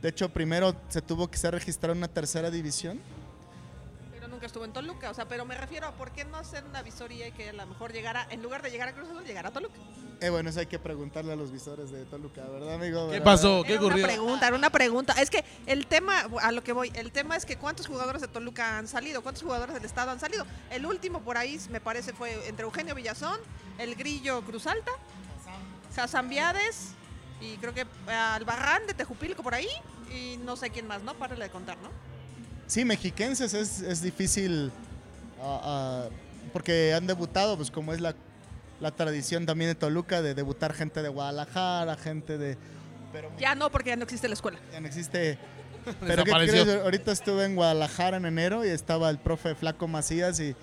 [0.00, 3.00] De hecho, primero se tuvo que ser registrado en una tercera división.
[4.12, 6.64] Pero nunca estuvo en Toluca, o sea, pero me refiero a por qué no hacer
[6.64, 9.24] una visoría y que a lo mejor llegara, en lugar de llegar a Cruz Azul,
[9.24, 9.76] llegara a Toluca.
[10.24, 13.08] Eh, bueno, eso hay que preguntarle a los visores de Toluca, ¿verdad, amigo?
[13.08, 13.24] ¿Qué ¿Verdad?
[13.24, 13.62] pasó?
[13.62, 14.04] ¿Qué Era ocurrió?
[14.04, 15.12] Una pregunta, era una pregunta.
[15.20, 18.28] Es que el tema, a lo que voy, el tema es que cuántos jugadores de
[18.28, 20.46] Toluca han salido, cuántos jugadores del Estado han salido.
[20.70, 23.38] El último por ahí, me parece, fue entre Eugenio Villazón,
[23.76, 24.92] el Grillo Cruz Alta,
[25.94, 26.92] Hassan Viades
[27.42, 29.68] y creo que Albarrán de Tejupilco por ahí
[30.10, 31.12] y no sé quién más, ¿no?
[31.12, 31.90] Párale de contar, ¿no?
[32.66, 34.72] Sí, mexiquenses es, es difícil
[35.42, 36.10] uh, uh,
[36.50, 38.14] porque han debutado, pues como es la,
[38.80, 42.56] la, tradición también de Toluca, de debutar gente de Guadalajara, gente de...
[43.12, 44.58] Pero, ya no, porque ya no existe la escuela.
[44.72, 45.38] Ya no existe...
[46.00, 46.68] Pero ¿qué crees?
[46.82, 50.56] Ahorita estuve en Guadalajara en enero y estaba el profe Flaco Macías y,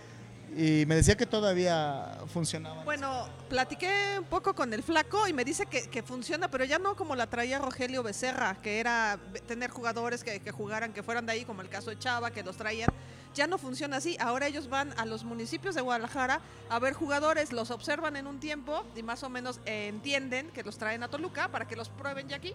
[0.55, 2.83] y me decía que todavía funcionaba.
[2.83, 6.77] Bueno, platiqué un poco con el flaco y me dice que, que, funciona, pero ya
[6.77, 11.25] no como la traía Rogelio Becerra, que era tener jugadores que, que, jugaran, que fueran
[11.25, 12.89] de ahí, como el caso de Chava, que los traían.
[13.33, 14.17] Ya no funciona así.
[14.19, 18.39] Ahora ellos van a los municipios de Guadalajara a ver jugadores, los observan en un
[18.39, 22.27] tiempo y más o menos entienden que los traen a Toluca para que los prueben
[22.27, 22.53] ya aquí.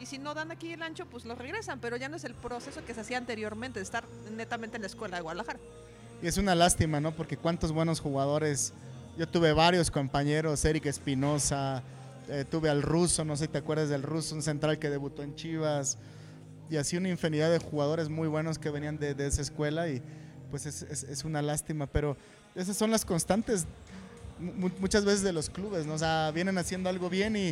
[0.00, 2.34] Y si no dan aquí el ancho, pues los regresan, pero ya no es el
[2.34, 4.04] proceso que se hacía anteriormente, de estar
[4.36, 5.58] netamente en la escuela de Guadalajara.
[6.22, 7.12] Y es una lástima, ¿no?
[7.12, 8.72] Porque cuántos buenos jugadores
[9.16, 11.82] yo tuve varios compañeros, Eric Espinosa,
[12.28, 15.24] eh, tuve al ruso, no sé si te acuerdas del ruso, un central que debutó
[15.24, 15.98] en Chivas,
[16.70, 20.02] y así una infinidad de jugadores muy buenos que venían de, de esa escuela y
[20.50, 22.16] pues es, es- es una lástima, pero
[22.54, 23.66] esas son las constantes
[24.38, 25.94] mu- muchas veces de los clubes, ¿no?
[25.94, 27.48] O sea, vienen haciendo algo bien y,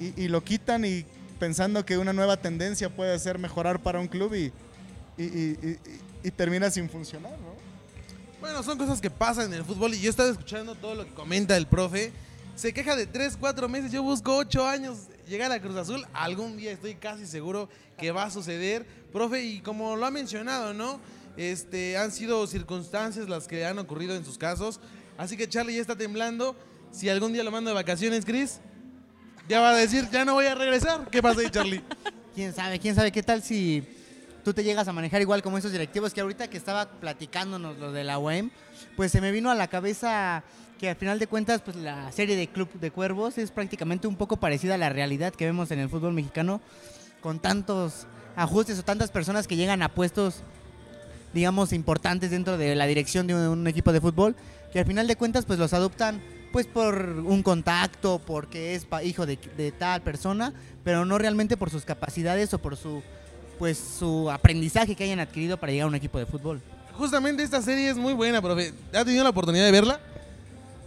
[0.00, 1.04] y- y lo quitan y
[1.38, 4.52] pensando que una nueva tendencia puede hacer mejorar para un club y-
[6.22, 7.54] y termina sin funcionar, ¿no?
[8.40, 11.12] Bueno, son cosas que pasan en el fútbol y yo estaba escuchando todo lo que
[11.12, 12.12] comenta el profe.
[12.56, 16.06] Se queja de 3, 4 meses, yo busco 8 años llegar a Cruz Azul.
[16.12, 17.68] Algún día estoy casi seguro
[18.00, 18.86] que va a suceder.
[19.12, 21.00] Profe, y como lo ha mencionado, ¿no?
[21.36, 24.80] Este, han sido circunstancias las que han ocurrido en sus casos.
[25.18, 26.56] Así que Charlie ya está temblando.
[26.90, 28.60] Si algún día lo mando de vacaciones, Chris,
[29.48, 31.08] ya va a decir, ya no voy a regresar.
[31.10, 31.82] ¿Qué pasa ahí, Charlie?
[32.34, 32.78] ¿Quién sabe?
[32.78, 33.84] ¿Quién sabe qué tal si
[34.44, 37.92] tú te llegas a manejar igual como esos directivos que ahorita que estaba platicándonos lo
[37.92, 38.50] de la UEM,
[38.96, 40.42] pues se me vino a la cabeza
[40.78, 44.16] que al final de cuentas pues la serie de Club de Cuervos es prácticamente un
[44.16, 46.62] poco parecida a la realidad que vemos en el fútbol mexicano
[47.20, 48.06] con tantos
[48.36, 50.42] ajustes o tantas personas que llegan a puestos
[51.32, 54.34] digamos importantes dentro de la dirección de un, un equipo de fútbol
[54.72, 56.20] que al final de cuentas pues los adoptan
[56.52, 60.52] pues por un contacto, porque es pa- hijo de, de tal persona,
[60.82, 63.02] pero no realmente por sus capacidades o por su
[63.58, 66.60] pues su aprendizaje que hayan adquirido para llegar a un equipo de fútbol.
[66.94, 68.72] Justamente esta serie es muy buena, profe.
[68.92, 70.00] ¿Ha tenido la oportunidad de verla?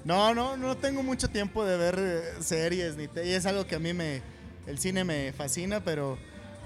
[0.04, 3.66] No, no, no tengo mucho tiempo de ver eh, series ni te- y es algo
[3.66, 4.22] que a mí me
[4.68, 6.18] el cine me fascina, pero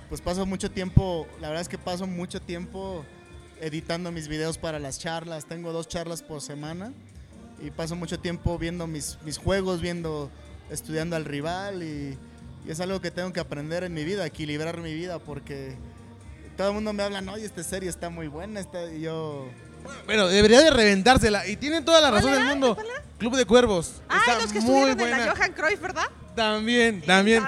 [0.09, 3.05] pues paso mucho tiempo, la verdad es que paso mucho tiempo
[3.59, 6.93] editando mis videos para las charlas, tengo dos charlas por semana
[7.61, 10.29] y paso mucho tiempo viendo mis, mis juegos, viendo,
[10.69, 12.17] estudiando al rival y,
[12.65, 15.75] y es algo que tengo que aprender en mi vida, equilibrar mi vida porque
[16.55, 19.47] todo el mundo me habla, no, y esta serie está muy buena, está, y yo...
[20.05, 21.47] Bueno, debería de reventársela.
[21.47, 22.77] Y tiene toda la ¿Cuál razón del mundo.
[23.19, 24.01] Club de Cuervos.
[24.09, 25.33] Ah, Está los que muy estuvieron en la buena.
[25.33, 26.07] Johan Cruyff, ¿verdad?
[26.37, 27.43] También, también.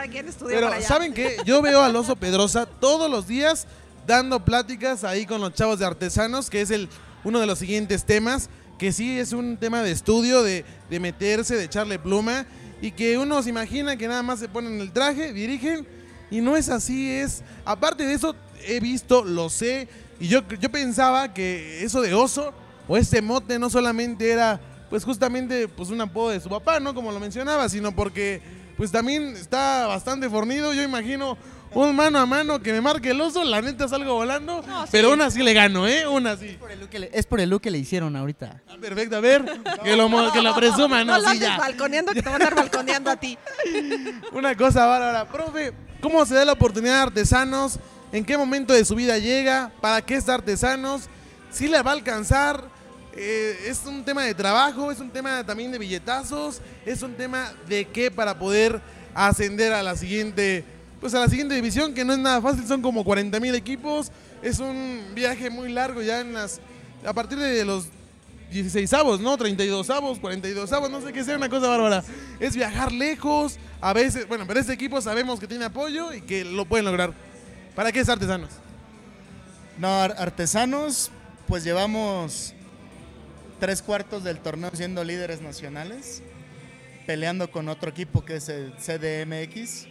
[0.48, 0.82] Pero.
[0.82, 1.38] ¿saben qué?
[1.46, 3.68] Yo veo al oso Pedrosa todos los días
[4.08, 6.90] dando pláticas ahí con los chavos de artesanos, que es el
[7.24, 8.50] uno de los siguientes temas,
[8.80, 12.48] que sí es un tema de estudio, de, de meterse, de echarle pluma,
[12.82, 15.86] y que uno se imagina que nada más se ponen el traje, dirigen,
[16.32, 17.44] y no es así, es...
[17.66, 19.88] Aparte de eso, he visto, lo sé,
[20.20, 22.54] y yo, yo pensaba que eso de oso,
[22.88, 26.96] o este mote, no solamente era, pues justamente, pues un apodo de su papá, ¿no?
[26.96, 28.42] Como lo mencionaba, sino porque,
[28.80, 31.38] pues también está bastante fornido, yo imagino...
[31.72, 34.90] Un mano a mano que me marque el oso, la neta salgo volando, No, sí.
[34.92, 36.02] pero aún así le gano, ¿eh?
[36.02, 36.58] Aún así.
[36.60, 38.60] Por el look que le- es por el look que le hicieron ahorita.
[38.68, 39.46] Ah, Perfecto, a ver,
[39.84, 41.20] que lo, mo- que lo presuman, No ¿no?
[41.20, 41.58] lo Sí, andes ya.
[41.60, 43.38] balconeando que te van a andar balconeando a ti.
[44.32, 45.28] Una cosa bárbara.
[45.28, 47.78] Profe, ¿cómo se da la oportunidad de artesanos?
[48.12, 49.72] ¿En qué momento de su vida llega?
[49.80, 51.04] ¿Para qué está artesanos?
[51.52, 52.64] ¿Si le va a alcanzar?
[53.16, 54.92] Eh, ¿Es un tema de trabajo?
[54.92, 56.62] ¿Es un tema también de billetazos?
[56.86, 58.80] ¿Es un tema de qué para poder
[59.14, 60.64] ascender a la siguiente,
[61.02, 61.94] pues a la siguiente división?
[61.94, 64.12] Que no es nada fácil, son como 40 mil equipos.
[64.42, 66.62] Es un viaje muy largo ya en las...
[67.06, 67.88] A partir de los
[68.52, 69.38] 16 avos, ¿no?
[69.38, 72.04] 32 avos, 42 avos, no sé qué sea, una cosa bárbara.
[72.40, 76.44] Es viajar lejos, a veces, bueno, pero este equipo sabemos que tiene apoyo y que
[76.46, 77.14] lo pueden lograr.
[77.76, 78.50] ¿Para qué es artesanos?
[79.78, 81.12] No, ar- artesanos,
[81.48, 82.54] pues llevamos
[83.60, 86.24] tres cuartos del torneo siendo líderes nacionales,
[87.06, 89.88] peleando con otro equipo que es el CDMX.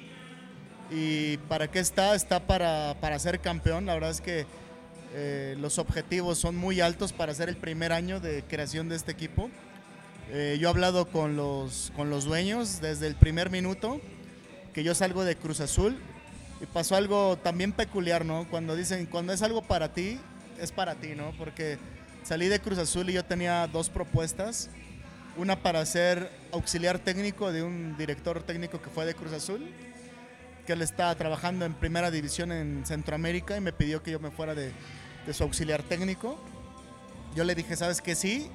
[0.90, 2.14] ¿Y para qué está?
[2.14, 3.87] Está para, para ser campeón.
[3.87, 4.46] La verdad es que
[5.14, 9.12] eh, los objetivos son muy altos para ser el primer año de creación de este
[9.12, 9.50] equipo.
[10.31, 14.00] Eh, yo he hablado con los, con los dueños desde el primer minuto
[14.74, 15.98] que yo salgo de Cruz Azul
[16.61, 18.46] y pasó algo también peculiar, ¿no?
[18.50, 20.18] Cuando dicen, cuando es algo para ti,
[20.61, 21.33] es para ti, ¿no?
[21.38, 21.78] Porque
[22.29, 24.69] salí de Cruz Azul y yo tenía dos propuestas.
[25.38, 29.67] Una para ser auxiliar técnico de un director técnico que fue de Cruz Azul,
[30.67, 34.31] que él estaba trabajando en primera división en Centroamérica y me pidió que yo me
[34.31, 34.73] fuera de,
[35.27, 36.38] de su auxiliar técnico.
[37.35, 38.14] Yo le dije, ¿sabes qué?
[38.14, 38.51] Sí.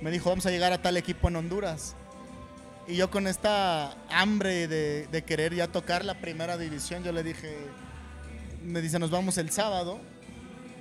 [0.00, 1.96] Me dijo, vamos a llegar a tal equipo en Honduras.
[2.86, 7.24] Y yo con esta hambre de, de querer ya tocar la primera división, yo le
[7.24, 7.56] dije,
[8.62, 9.98] me dice, nos vamos el sábado,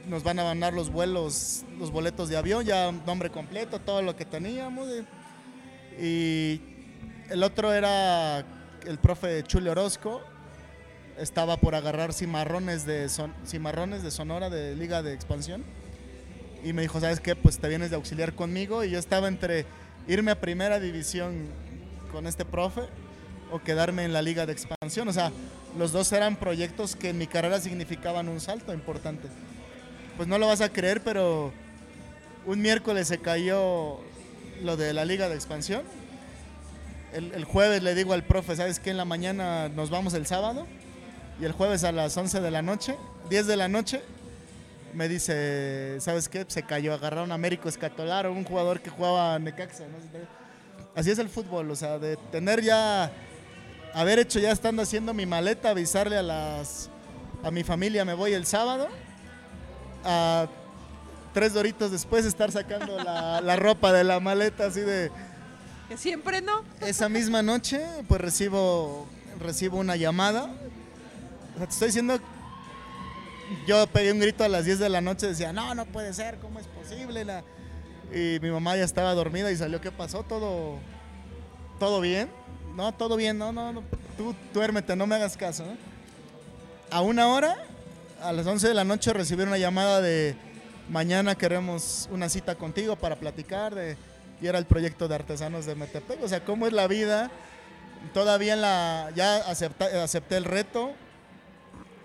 [0.07, 4.15] nos van a mandar los vuelos, los boletos de avión, ya nombre completo, todo lo
[4.15, 4.87] que teníamos.
[4.89, 5.05] y-
[5.99, 6.61] Y
[7.29, 8.45] el otro era
[8.85, 10.21] el profe Chule Orozco,
[11.17, 15.63] estaba por agarrar cimarrones de, Son- cimarrones de Sonora de Liga de Expansión.
[16.63, 17.35] Y me dijo, ¿sabes qué?
[17.35, 18.83] Pues te vienes de auxiliar conmigo.
[18.83, 19.65] Y yo estaba entre
[20.07, 21.47] irme a primera división
[22.11, 22.81] con este profe
[23.51, 25.07] o quedarme en la liga de expansión.
[25.07, 25.31] O sea,
[25.77, 29.27] los dos eran proyectos que en mi carrera significaban un salto importante.
[30.17, 31.53] Pues no lo vas a creer, pero
[32.47, 33.99] un miércoles se cayó
[34.63, 35.83] lo de la liga de expansión.
[37.13, 38.89] El, jueves le digo al profe, ¿sabes qué?
[38.89, 40.65] En la mañana nos vamos el sábado.
[41.39, 42.97] Y el jueves a las 11 de la noche,
[43.29, 44.01] 10 de la noche,
[44.93, 46.45] me dice, ¿sabes qué?
[46.47, 49.83] Se cayó, agarraron a Américo Escatolaro, un jugador que jugaba Necaxa.
[49.83, 50.19] ¿no?
[50.95, 53.11] Así es el fútbol, o sea, de tener ya,
[53.93, 56.89] haber hecho ya estando haciendo mi maleta, avisarle a las,
[57.43, 58.87] a mi familia, me voy el sábado,
[60.07, 60.47] a
[61.33, 65.11] tres doritos después estar sacando la, la ropa de la maleta así de...
[65.89, 66.63] Que siempre no.
[66.81, 69.05] Esa misma noche, pues recibo,
[69.39, 70.45] recibo una llamada.
[71.55, 72.19] O sea, te estoy diciendo,
[73.67, 76.39] yo pegué un grito a las 10 de la noche, decía, no, no puede ser,
[76.39, 77.23] ¿cómo es posible?
[77.23, 77.43] La...
[78.13, 80.23] Y mi mamá ya estaba dormida y salió, ¿qué pasó?
[80.23, 80.79] ¿Todo,
[81.79, 82.29] todo bien?
[82.75, 83.83] No, todo bien, no, no, no.
[84.17, 85.65] tú duérmete, no me hagas caso.
[85.65, 85.77] ¿no?
[86.89, 87.55] A una hora,
[88.21, 90.35] a las 11 de la noche, recibí una llamada de,
[90.89, 93.97] mañana queremos una cita contigo para platicar de
[94.41, 96.21] y era el proyecto de artesanos de Metepec.
[96.23, 97.31] O sea, cómo es la vida.
[98.13, 100.91] Todavía en la, ya acepté el reto.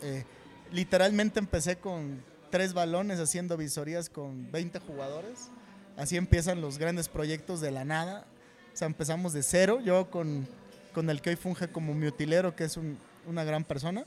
[0.02, 0.24] Eh,
[0.72, 5.50] literalmente empecé con tres balones haciendo visorías con 20 jugadores.
[5.98, 8.24] Así empiezan los grandes proyectos de la nada.
[8.72, 9.80] O sea, empezamos de cero.
[9.84, 10.48] Yo con,
[10.94, 14.06] con el que hoy funge como mi utilero, que es un- una gran persona.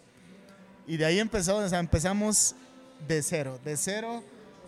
[0.88, 1.22] Y de ahí
[1.70, 2.56] sea, empezamos
[3.08, 4.24] de cero, de cero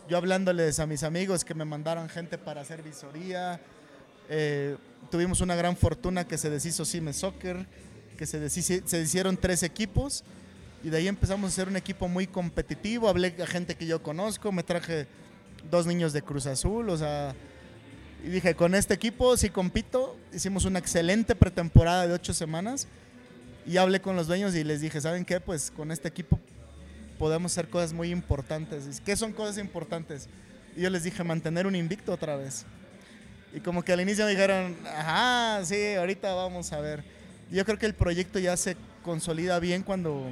[0.10, 3.60] yo hablándoles a mis amigos que me mandaron gente para hacer visoría.
[4.30, 4.78] Eh,
[5.12, 7.66] tuvimos una gran fortuna que se deshizo Cime Soccer,
[8.18, 10.24] que se, deshici- se hicieron tres equipos
[10.84, 13.10] y de ahí empezamos a ser un equipo muy competitivo.
[13.10, 15.08] Hablé a gente que yo conozco, me traje
[15.70, 17.36] dos niños de Cruz Azul, o sea,
[18.24, 22.88] y dije, con este equipo si compito, hicimos una excelente pretemporada de ocho semanas
[23.68, 25.40] y hablé con los dueños y les dije, ¿saben qué?
[25.40, 26.40] Pues con este equipo
[27.20, 29.02] podemos hacer cosas muy importantes.
[29.06, 30.30] ¿Qué son cosas importantes?
[30.76, 32.66] Y yo les dije, mantener un invicto otra vez.
[33.54, 37.04] Y como que al inicio me dijeron, ajá, sí, ahorita vamos a ver.
[37.52, 40.30] Yo creo que el proyecto ya se consolida bien cuando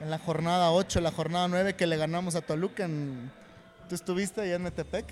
[0.00, 3.30] en la jornada 8, la jornada 9 que le ganamos a Toluca, en-
[3.88, 5.06] tú estuviste allá en Metepec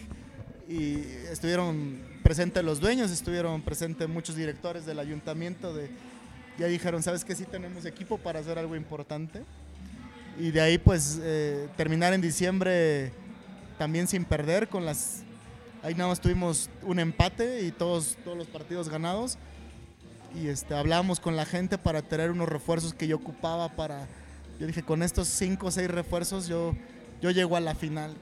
[0.69, 0.95] y
[1.31, 5.91] estuvieron presentes los dueños, estuvieron presentes muchos directores del ayuntamiento de
[6.61, 7.35] ya dijeron, ¿sabes qué?
[7.35, 9.43] Sí tenemos equipo para hacer algo importante.
[10.39, 13.13] Y de ahí pues eh, terminar en diciembre
[13.79, 15.23] también sin perder con las...
[15.83, 19.39] Ahí nada más tuvimos un empate y todos, todos los partidos ganados.
[20.35, 24.07] Y este, hablamos con la gente para tener unos refuerzos que yo ocupaba para...
[24.61, 26.77] Yo dije, con estos cinco o seis refuerzos yo,
[27.23, 28.15] yo llego a la final.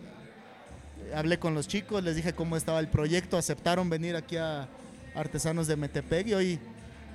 [1.13, 4.69] Hablé con los chicos, les dije cómo estaba el proyecto, aceptaron venir aquí a
[5.17, 6.61] Artesanos de Metepec y hoy,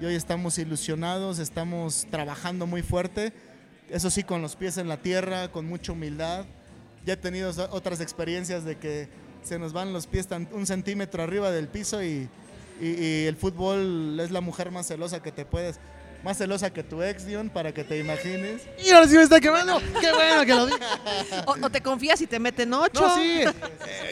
[0.04, 3.32] y hoy estamos ilusionados, estamos trabajando muy fuerte
[3.90, 6.46] eso sí, con los pies en la tierra, con mucha humildad.
[7.06, 9.08] Ya he tenido otras experiencias de que
[9.44, 12.28] se nos van los pies tan- un centímetro arriba del piso y,
[12.82, 15.80] y- y el fútbol es la mujer más celosa que te puedes,
[16.24, 18.62] más celosa que tu ex, Dion, para que te imagines.
[18.84, 19.80] Y ahora sí me está quemando.
[20.02, 20.80] Qué bueno que lo dije.
[21.46, 23.00] O, o te confías y te meten ocho.
[23.02, 23.42] No, sí.
[23.42, 23.54] eh,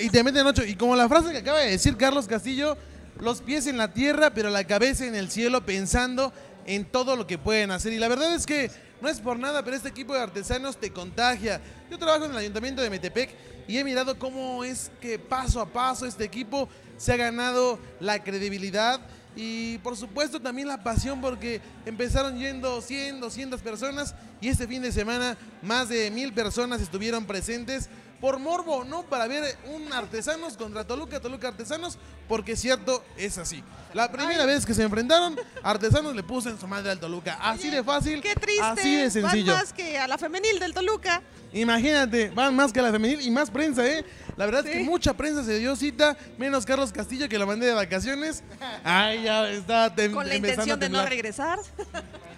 [0.01, 0.63] y te meten ocho.
[0.63, 2.77] Y como la frase que acaba de decir Carlos Castillo,
[3.21, 6.33] los pies en la tierra, pero la cabeza en el cielo, pensando
[6.65, 7.93] en todo lo que pueden hacer.
[7.93, 10.91] Y la verdad es que no es por nada, pero este equipo de artesanos te
[10.91, 11.61] contagia.
[11.89, 13.29] Yo trabajo en el ayuntamiento de Metepec
[13.67, 18.23] y he mirado cómo es que paso a paso este equipo se ha ganado la
[18.23, 18.99] credibilidad
[19.35, 24.81] y por supuesto también la pasión porque empezaron yendo 100, 200 personas y este fin
[24.81, 29.03] de semana más de mil personas estuvieron presentes por morbo, ¿no?
[29.03, 33.63] Para ver un Artesanos contra Toluca, Toluca Artesanos, porque cierto, es así.
[33.93, 37.39] La primera vez que se enfrentaron, Artesanos le puso en su madre al Toluca.
[37.41, 38.61] Así de fácil, Qué triste.
[38.61, 39.53] así de sencillo.
[39.53, 41.23] Van más que a la femenil del Toluca.
[41.51, 44.05] Imagínate, van más que a la femenil y más prensa, ¿eh?
[44.37, 47.65] La verdad es que mucha prensa se dio cita, menos Carlos Castillo que lo mandé
[47.65, 48.43] de vacaciones.
[48.83, 51.59] Ay, ya está Con la intención de no regresar.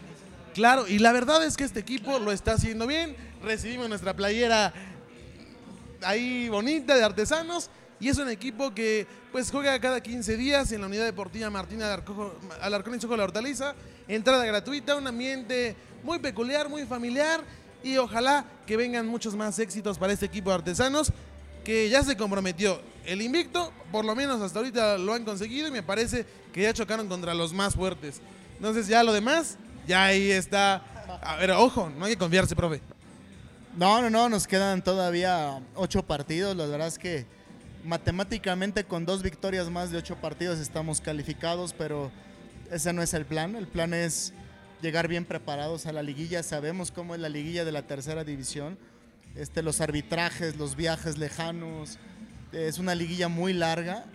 [0.54, 3.16] Claro, y la verdad es que este equipo lo está haciendo bien.
[3.42, 4.74] Recibimos nuestra playera
[6.04, 10.82] ahí bonita de artesanos y es un equipo que pues juega cada 15 días en
[10.82, 11.92] la unidad deportiva Martina
[12.62, 13.74] Alarcón y Sojo La Hortaliza.
[14.08, 17.42] Entrada gratuita, un ambiente muy peculiar, muy familiar
[17.84, 21.12] y ojalá que vengan muchos más éxitos para este equipo de artesanos
[21.64, 22.80] que ya se comprometió.
[23.06, 26.74] El invicto, por lo menos hasta ahorita lo han conseguido y me parece que ya
[26.74, 28.22] chocaron contra los más fuertes.
[28.58, 29.58] Entonces ya lo demás,
[29.88, 30.82] ya ahí está.
[31.22, 32.82] A ver, ojo, no hay que confiarse, profe.
[33.76, 36.56] No, no, no, nos quedan todavía ocho partidos.
[36.56, 37.26] La verdad es que
[37.84, 42.12] matemáticamente con dos victorias más de ocho partidos estamos calificados, pero
[42.72, 43.56] ese no es el plan.
[43.56, 44.34] El plan es
[44.82, 46.44] llegar bien preparados a la liguilla.
[46.44, 48.78] Sabemos cómo es la liguilla de la tercera división.
[49.36, 51.98] Este, los arbitrajes, los viajes lejanos.
[52.52, 54.06] Es una liguilla muy larga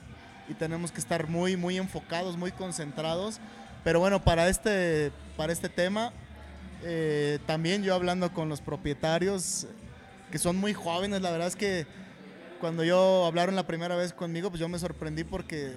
[0.48, 3.40] y tenemos que estar muy, muy enfocados, muy concentrados.
[3.82, 6.12] Pero bueno, para este, para este tema,
[6.82, 9.68] eh, también yo hablando con los propietarios,
[10.32, 11.86] que son muy jóvenes, la verdad es que
[12.60, 15.76] cuando yo hablaron la primera vez conmigo, pues yo me sorprendí porque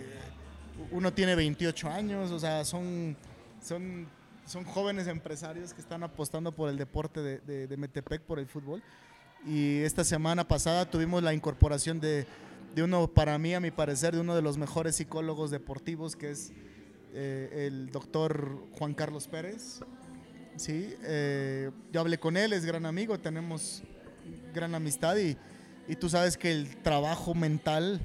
[0.89, 3.15] uno tiene 28 años, o sea, son,
[3.63, 4.07] son,
[4.47, 8.47] son jóvenes empresarios que están apostando por el deporte de, de, de Metepec, por el
[8.47, 8.81] fútbol.
[9.45, 12.25] Y esta semana pasada tuvimos la incorporación de,
[12.73, 16.31] de uno, para mí, a mi parecer, de uno de los mejores psicólogos deportivos, que
[16.31, 16.51] es
[17.13, 19.81] eh, el doctor Juan Carlos Pérez.
[20.55, 23.83] Sí, eh, yo hablé con él, es gran amigo, tenemos
[24.53, 25.37] gran amistad y,
[25.87, 27.99] y tú sabes que el trabajo mental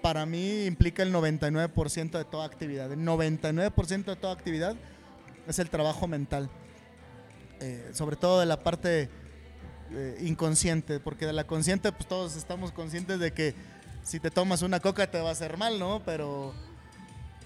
[0.00, 2.92] para mí implica el 99% de toda actividad.
[2.92, 4.76] El 99% de toda actividad
[5.46, 6.50] es el trabajo mental.
[7.60, 9.08] Eh, sobre todo de la parte
[10.22, 13.54] inconsciente, porque de la consciente pues todos estamos conscientes de que
[14.02, 16.02] si te tomas una coca te va a hacer mal, ¿no?
[16.06, 16.54] Pero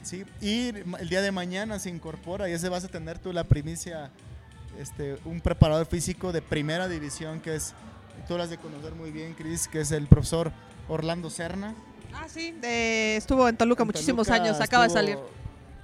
[0.06, 3.44] sí, y el día de mañana se incorpora y ese vas a tener tú la
[3.44, 4.10] primicia,
[4.78, 7.74] este, un preparador físico de primera división que es,
[8.28, 10.52] tú lo has de conocer muy bien, Cris, que es el profesor
[10.88, 11.74] Orlando Serna.
[12.14, 15.18] Ah, sí, de- estuvo en Toluca En muchísimos Toluca años, acaba de salir.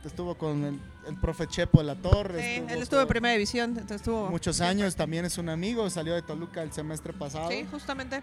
[0.04, 2.42] Estuvo con el, el profe Chepo de la Torre.
[2.42, 4.30] Sí, él estuvo en primera división, entonces estuvo...
[4.30, 7.48] Muchos años, también es un amigo, salió de Toluca el semestre pasado.
[7.50, 8.20] Sí, justamente.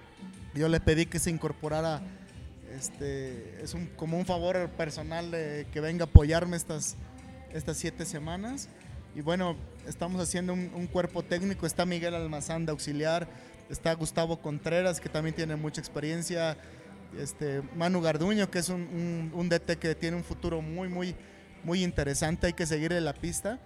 [0.53, 2.01] Yo le pedí que se incorporara,
[2.79, 6.95] este, es un, como un favor personal que venga a apoyarme estas,
[7.53, 8.69] estas siete semanas.
[9.15, 13.27] Y bueno, estamos haciendo un, cuerpo técnico, está Miguel Almazán de auxiliar,
[13.69, 16.57] está Gustavo Contreras, que también tiene mucha experiencia,
[17.19, 21.15] este, Manu Garduño, que es un, un, un DT que tiene un futuro muy, muy,
[21.63, 23.59] muy interesante, hay que seguirle la pista.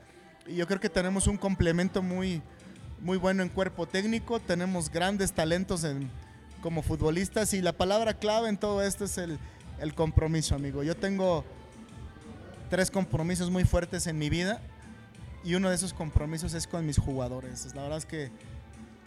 [0.47, 2.41] Y yo creo que tenemos un complemento muy,
[2.99, 6.09] muy bueno en cuerpo técnico, tenemos grandes talentos en,
[6.63, 9.37] como futbolistas y la palabra clave en todo esto es el,
[9.79, 10.81] el compromiso, amigo.
[10.81, 11.43] Yo tengo
[12.69, 14.61] tres compromisos muy fuertes en mi vida
[15.43, 17.75] y uno de esos compromisos es con mis jugadores.
[17.75, 18.31] La verdad es que,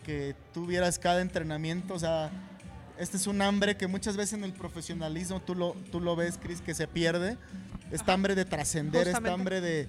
[0.05, 2.31] que tú vieras cada entrenamiento, o sea,
[2.99, 6.39] este es un hambre que muchas veces en el profesionalismo tú lo, tú lo ves,
[6.41, 7.37] Cris, que se pierde.
[7.91, 9.89] Esta hambre de trascender, esta hambre de,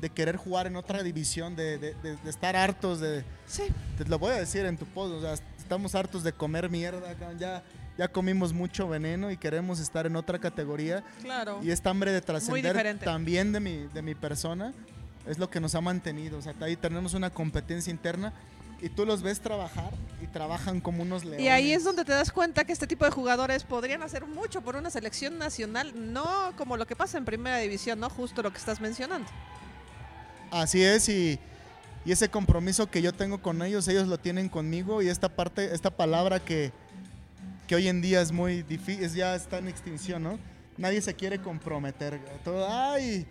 [0.00, 3.64] de querer jugar en otra división, de, de- de- de estar hartos de, Sí,
[3.98, 7.14] te lo voy a decir en tu post, o sea, estamos hartos de comer mierda,
[7.38, 7.62] ya,
[7.96, 11.02] ya comimos mucho veneno y queremos estar en otra categoría.
[11.22, 11.60] claro.
[11.62, 14.72] Y esta hambre de trascender también de mi, de mi persona
[15.26, 16.38] es lo que nos ha mantenido.
[16.38, 18.32] O sea, ahí tenemos una competencia interna
[18.80, 21.40] y tú los ves trabajar y trabajan como unos leones.
[21.40, 24.60] Y ahí es donde te das cuenta que este tipo de jugadores podrían hacer mucho
[24.60, 28.50] por una selección nacional, no como lo que pasa en primera división, no justo lo
[28.50, 29.28] que estás mencionando.
[30.50, 31.38] Así es, y,
[32.04, 35.74] y ese compromiso que yo tengo con ellos, ellos lo tienen conmigo, y esta parte,
[35.74, 36.72] esta palabra que,
[37.66, 40.38] que hoy en día es muy difícil, ya está en extinción, ¿no?
[40.76, 42.20] Nadie se quiere comprometer.
[42.44, 43.26] Todo, ay,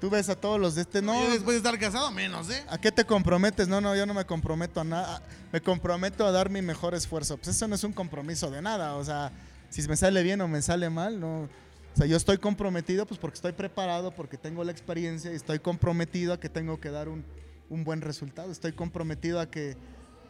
[0.00, 2.64] tú ves a todos los de este, no, Yo después de estar casado, menos, ¿eh?
[2.68, 3.66] ¿A qué te comprometes?
[3.66, 5.22] No, no, yo no me comprometo a nada.
[5.52, 7.36] Me comprometo a dar mi mejor esfuerzo.
[7.36, 8.96] Pues eso no es un compromiso de nada.
[8.96, 9.32] O sea,
[9.70, 11.42] si me sale bien o me sale mal, no.
[11.42, 15.58] O sea, yo estoy comprometido pues porque estoy preparado, porque tengo la experiencia y estoy
[15.58, 17.24] comprometido a que tengo que dar un,
[17.72, 18.52] un buen resultado.
[18.52, 19.76] Estoy comprometido a que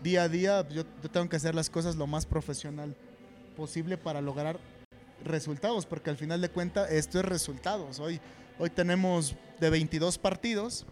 [0.03, 2.95] día a día yo, tengo que hacer las cosas lo más profesional
[3.57, 4.59] posible para lograr
[5.25, 7.99] resultados, porque al final de cuentas esto es resultados.
[7.99, 8.21] Hoy,
[8.59, 10.87] hoy tenemos de 22 partidos,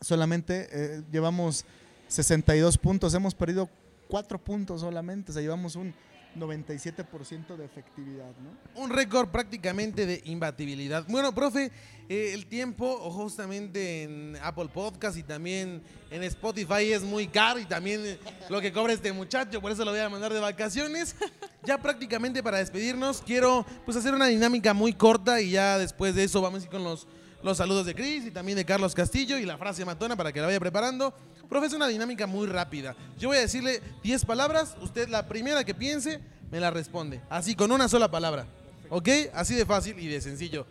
[0.00, 1.64] solamente eh, llevamos
[2.08, 3.68] 62 puntos, hemos perdido
[4.08, 5.94] 4 puntos solamente, o sea, llevamos un
[6.36, 8.80] 97% de efectividad, ¿no?
[8.82, 11.04] Un récord prácticamente de imbatibilidad.
[11.08, 11.70] Bueno, profe,
[12.08, 17.64] eh, el tiempo justamente en Apple Podcast y también en Spotify es muy caro y
[17.64, 18.18] también eh,
[18.48, 21.16] lo que cobra este muchacho, por eso lo voy a mandar de vacaciones.
[21.62, 26.24] Ya prácticamente para despedirnos quiero pues hacer una dinámica muy corta y ya después de
[26.24, 27.06] eso vamos a ir con los,
[27.42, 30.40] los saludos de Cris y también de Carlos Castillo y la frase matona para que
[30.40, 31.14] la vaya preparando.
[31.48, 32.94] Profe, es una dinámica muy rápida.
[33.18, 36.20] Yo voy a decirle 10 palabras, usted la primera que piense
[36.50, 38.46] me la responde, así con una sola palabra.
[38.88, 39.08] ¿Ok?
[39.34, 40.66] Así de fácil y de sencillo.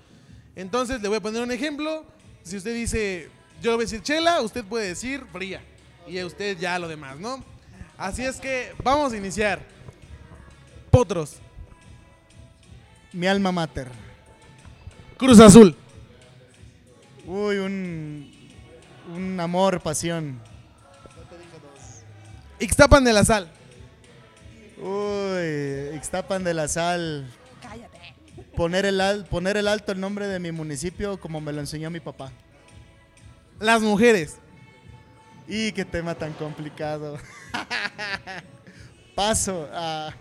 [0.56, 2.06] Entonces le voy a poner un ejemplo.
[2.44, 3.30] Si usted dice,
[3.62, 5.62] yo le voy a decir chela, usted puede decir fría.
[6.08, 7.44] Y usted ya lo demás, ¿no?
[7.98, 9.62] Así es que vamos a iniciar.
[10.92, 11.38] Potros,
[13.14, 13.90] Mi alma mater.
[15.18, 15.76] Cruz Azul,
[17.30, 18.32] Uy, un,
[19.16, 20.40] un amor, pasión.
[22.60, 23.50] Ixtapan de la Sal,
[24.82, 27.30] Uy, Ixtapan de la Sal.
[27.62, 28.00] Cállate.
[28.56, 31.90] Poner el, al- poner el alto el nombre de mi municipio como me lo enseñó
[31.90, 32.32] mi papá.
[33.60, 34.38] Las Mujeres,
[35.48, 37.18] Y qué tema tan complicado.
[39.16, 40.14] Paso a...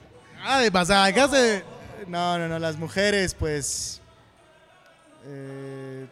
[0.44, 1.64] ah, de pasada, acá se...
[2.06, 4.00] No, no, no, las mujeres, pues
[5.24, 6.06] eh,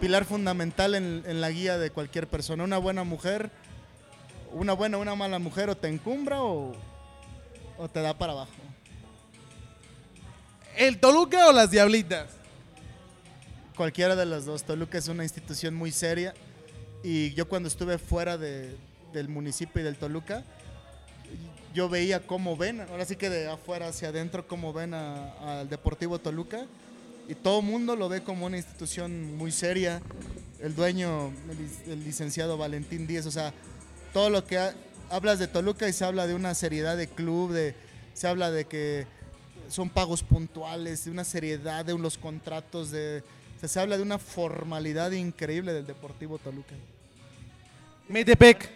[0.00, 2.64] pilar fundamental en, en la guía de cualquier persona.
[2.64, 3.50] Una buena mujer,
[4.52, 6.72] una buena, una mala mujer o te encumbra o,
[7.76, 8.52] o te da para abajo.
[10.76, 12.28] ¿El Toluca o las Diablitas?
[13.76, 14.62] Cualquiera de las dos.
[14.64, 16.34] Toluca es una institución muy seria
[17.02, 18.76] y yo cuando estuve fuera de-
[19.12, 20.44] del municipio y del Toluca,
[21.74, 26.18] yo veía cómo ven, ahora sí que de afuera hacia adentro, cómo ven al Deportivo
[26.18, 26.66] Toluca
[27.28, 30.00] y todo el mundo lo ve como una institución muy seria.
[30.60, 33.52] El dueño, el, lic- el licenciado Valentín Díez, o sea,
[34.12, 34.74] todo lo que ha-
[35.10, 37.74] hablas de Toluca y se habla de una seriedad de club, de,
[38.14, 39.06] se habla de que
[39.68, 43.22] son pagos puntuales, de una seriedad de los contratos, de,
[43.56, 46.74] o sea, se habla de una formalidad increíble del Deportivo Toluca.
[48.08, 48.70] Metepec.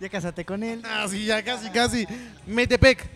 [0.00, 0.82] Ya casate con él.
[0.84, 2.06] Ah, sí, ya casi, casi.
[2.46, 3.06] Metepec.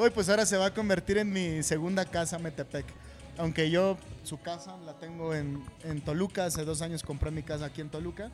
[0.00, 2.86] Hoy pues ahora se va a convertir en mi segunda casa Metepec.
[3.36, 7.64] Aunque yo su casa la tengo en, en Toluca, hace dos años compré mi casa
[7.64, 8.30] aquí en Toluca.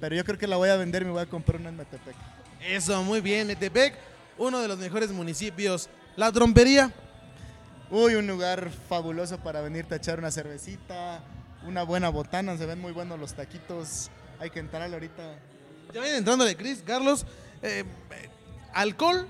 [0.00, 1.78] Pero yo creo que la voy a vender y me voy a comprar una en
[1.78, 2.14] Metepec.
[2.60, 3.46] Eso, muy bien.
[3.46, 3.94] Metepec,
[4.36, 5.88] uno de los mejores municipios.
[6.14, 6.92] La trompería.
[7.90, 11.24] Uy, un lugar fabuloso para venirte a echar una cervecita,
[11.66, 14.10] una buena botana, se ven muy buenos los taquitos.
[14.38, 15.38] Hay que entrarle ahorita.
[15.94, 16.82] Ya viene entrándole, Cris.
[16.84, 17.24] Carlos,
[17.62, 18.28] eh, eh,
[18.74, 19.26] ¿alcohol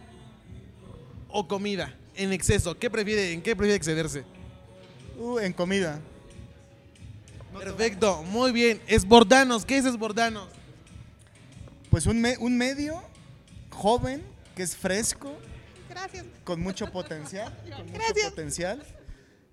[1.32, 2.78] o comida en exceso?
[2.78, 4.24] ¿Qué prefiere, ¿En qué prefiere excederse?
[5.18, 6.00] Uh, en comida.
[7.58, 8.80] Perfecto, muy bien.
[8.86, 10.48] Esbordanos, ¿qué es Esbordanos?
[11.90, 13.02] Pues un, me- un medio
[13.70, 14.22] joven,
[14.56, 15.36] que es fresco,
[15.90, 16.24] Gracias.
[16.44, 17.52] con mucho potencial.
[17.76, 18.30] Con mucho Gracias.
[18.30, 18.82] potencial.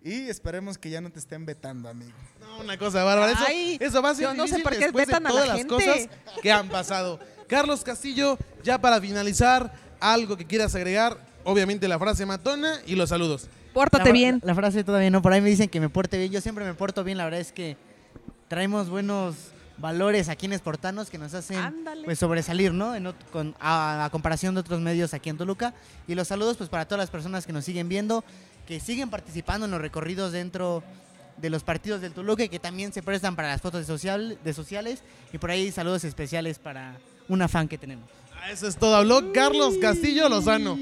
[0.02, 2.14] Y esperemos que ya no te estén vetando, amigo.
[2.40, 3.34] No, una cosa bárbara.
[3.34, 5.30] Eso, Ay, eso va a ser yo no sé por qué después de vetan a
[5.30, 5.74] la todas las gente.
[5.74, 6.10] cosas
[6.42, 7.20] que han pasado.
[7.50, 11.18] Carlos Castillo, ya para finalizar, algo que quieras agregar,
[11.50, 13.48] obviamente la frase matona y los saludos.
[13.74, 14.42] Pórtate La- bien.
[14.44, 16.32] La, frase todavía no, por ahí me dicen que me porte bien.
[16.32, 17.78] Yo siempre me porto bien, la verdad es que
[18.48, 19.36] traemos buenos
[19.78, 22.96] valores aquí en Esportanos que nos hacen pues sobresalir, ¿no?
[22.96, 25.74] En con- a, a comparación de otros medios aquí en Toluca.
[26.08, 28.24] Y los saludos pues para todas las personas que nos siguen viendo,
[28.68, 30.84] que siguen participando en los recorridos dentro
[31.38, 34.38] de los partidos del Toluca y que también se prestan para las fotos de, social,
[34.44, 35.02] de sociales.
[35.32, 36.98] Y por ahí saludos especiales para
[37.30, 38.06] una fan que tenemos.
[38.48, 38.96] Eso es todo.
[38.96, 40.78] Habló Carlos Castillo Lozano.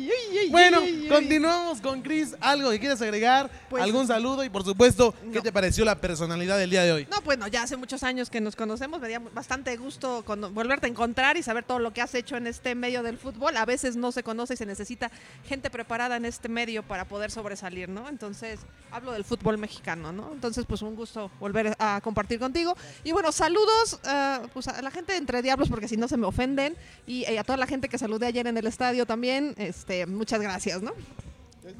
[0.51, 0.79] Bueno,
[1.09, 2.33] continuamos con Chris.
[2.39, 3.49] ¿Algo que quieras agregar?
[3.69, 4.43] Pues- ¿Algún saludo?
[4.45, 5.41] Y por supuesto, ¿qué No.
[5.43, 7.07] te pareció la personalidad del día de hoy?
[7.11, 10.85] No, bueno, ya hace muchos años que nos conocemos, me dio bastante gusto cono- volverte
[10.85, 13.57] a encontrar y saber todo lo que has hecho en este medio del fútbol.
[13.57, 15.11] A veces no se conoce y se necesita
[15.47, 18.07] gente preparada en este medio para poder sobresalir, ¿no?
[18.07, 20.31] Entonces, hablo del fútbol mexicano, ¿no?
[20.31, 22.77] Entonces, pues un gusto volver a compartir contigo.
[23.03, 26.15] Y bueno, saludos ah, pues, a la gente de Entre Diablos, porque si no se
[26.15, 29.55] me ofenden, y eh, a toda la gente que saludé ayer en el estadio también,
[29.57, 30.91] este, muchas gracias, ¿no?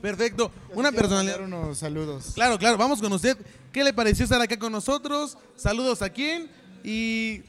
[0.01, 0.49] Perfecto.
[0.73, 1.41] Una personalidad.
[1.41, 2.31] unos saludos.
[2.35, 3.37] Claro, claro, vamos con usted.
[3.73, 5.37] ¿Qué le pareció estar acá con nosotros?
[5.57, 6.49] Saludos a quién
[6.85, 7.41] y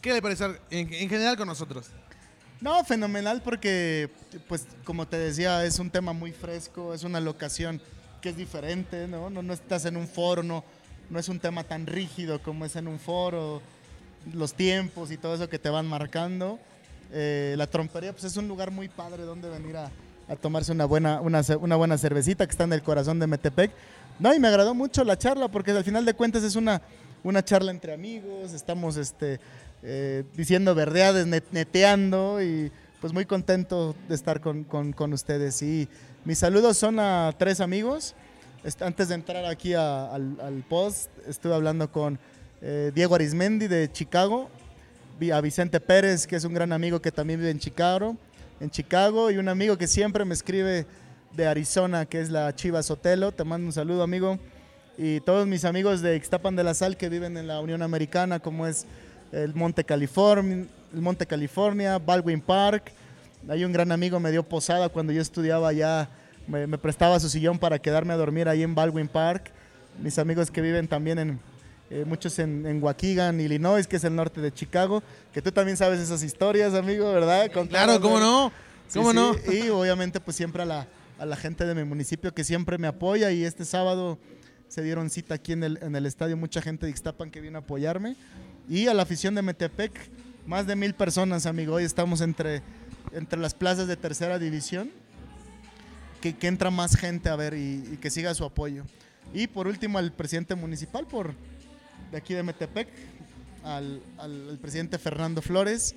[0.00, 1.86] qué le pareció en, en general con nosotros.
[2.60, 4.10] No, fenomenal porque,
[4.48, 7.80] pues, como te decía, es un tema muy fresco, es una locación
[8.20, 9.30] que es diferente, ¿no?
[9.30, 10.64] No, no estás en un foro, no,
[11.10, 13.62] no es un tema tan rígido como es en un foro,
[14.32, 16.58] los tiempos y todo eso que te van marcando.
[17.12, 19.90] Eh, la trompería, pues, es un lugar muy padre donde venir a,
[20.28, 23.70] a tomarse una buena, una, una buena cervecita que está en el corazón de Metepec.
[24.18, 26.80] No, y me agradó mucho la charla porque al final de cuentas es una,
[27.22, 29.40] una charla entre amigos, estamos este,
[29.82, 35.60] eh, diciendo verdeades, net- neteando y pues muy contento de estar con, con- con ustedes.
[35.62, 35.88] Y
[36.24, 38.14] mis saludos son a tres amigos.
[38.80, 42.18] Antes de entrar aquí a- al, al post, estuve hablando con
[42.60, 44.48] eh, Diego Arismendi de Chicago,
[45.30, 48.16] a Vicente Pérez, que es un gran amigo que también vive en Chicago,
[48.60, 50.86] en Chicago, y un amigo que siempre me escribe
[51.36, 53.32] de Arizona, que es la Chiva Sotelo.
[53.32, 54.38] Te mando un saludo, amigo.
[54.98, 58.40] Y todos mis amigos de Ixtapan de la Sal que viven en la Unión Americana,
[58.40, 58.86] como es
[59.32, 62.92] el Monte California, el Monte California, Baldwin Park.
[63.48, 66.08] Hay un gran amigo me dio posada cuando yo estudiaba allá,
[66.46, 69.50] me, me prestaba su sillón para quedarme a dormir ahí en Baldwin Park.
[70.02, 71.40] Mis amigos que viven también en
[71.92, 75.76] eh, muchos en, en Waukegan, Illinois, que es el norte de Chicago, que tú también
[75.76, 77.50] sabes esas historias, amigo, ¿verdad?
[77.50, 78.50] Claro, Contadas, ¿cómo no?
[78.88, 79.52] Sí, ¿Cómo sí, no?
[79.52, 80.86] Y obviamente pues siempre a la,
[81.18, 84.18] a la gente de mi municipio que siempre me apoya y este sábado
[84.68, 87.58] se dieron cita aquí en el, en el estadio, mucha gente de Ixtapan que vino
[87.58, 88.16] a apoyarme
[88.70, 89.92] y a la afición de Metepec,
[90.46, 91.74] más de mil personas, amigo.
[91.74, 92.62] Hoy estamos entre,
[93.12, 94.90] entre las plazas de tercera división,
[96.22, 98.84] que, que entra más gente a ver y, y que siga su apoyo.
[99.34, 101.34] Y por último al presidente municipal por
[102.12, 102.88] de aquí de Metepec,
[103.64, 105.94] al, al- al presidente Fernando Flores,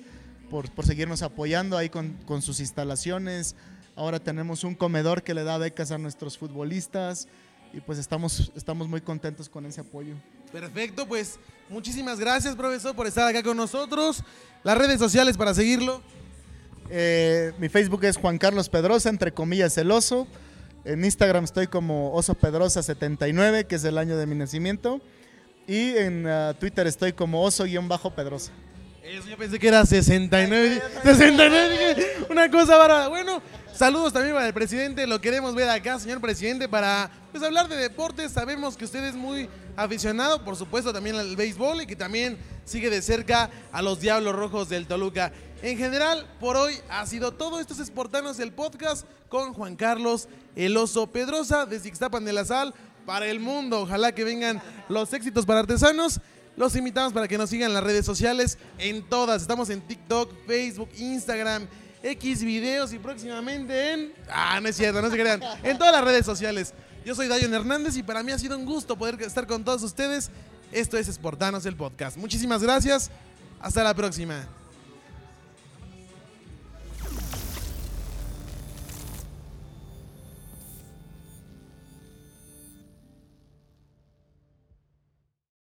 [0.50, 3.54] por, por seguirnos apoyando ahí con, con sus instalaciones.
[3.94, 7.28] Ahora tenemos un comedor que le da becas a nuestros futbolistas.
[7.72, 10.14] y pues estamos, estamos muy contentos con ese apoyo.
[10.52, 11.38] Perfecto, pues
[11.68, 14.22] muchísimas gracias, profesor, por estar acá con nosotros.
[14.64, 16.00] Las redes sociales para seguirlo.
[16.88, 20.26] Eh, mi Facebook es Juan Carlos Pedrosa, entre comillas el oso.
[20.84, 25.00] En Instagram estoy como Oso Pedrosa 79, que es el año de mi nacimiento.
[25.66, 28.52] Y en uh, Twitter estoy como Oso-Pedrosa.
[29.02, 30.82] Eso yo pensé que era 69.
[31.02, 33.08] 69, dije, una cosa bárbara.
[33.08, 33.40] Bueno,
[33.72, 35.06] saludos también para el presidente.
[35.06, 38.32] Lo queremos ver acá, señor presidente, para pues, hablar de deportes.
[38.32, 42.90] Sabemos que usted es muy aficionado, por supuesto, también al béisbol y que también sigue
[42.90, 45.32] de cerca a los Diablos Rojos del Toluca.
[45.62, 47.60] En general, por hoy ha sido todo.
[47.60, 52.74] Estos Esportanos el podcast con Juan Carlos El Oso Pedrosa de Ixtapan de la Sal
[53.06, 53.80] para el mundo.
[53.80, 56.20] Ojalá que vengan los éxitos para artesanos.
[56.56, 59.42] Los invitamos para que nos sigan en las redes sociales, en todas.
[59.42, 61.66] Estamos en TikTok, Facebook, Instagram,
[62.02, 64.12] X videos y próximamente en...
[64.30, 65.40] Ah, no es cierto, no se crean.
[65.62, 66.72] En todas las redes sociales.
[67.04, 69.82] Yo soy Dayon Hernández y para mí ha sido un gusto poder estar con todos
[69.82, 70.30] ustedes.
[70.72, 72.16] Esto es Esportanos el podcast.
[72.16, 73.10] Muchísimas gracias.
[73.60, 74.46] Hasta la próxima.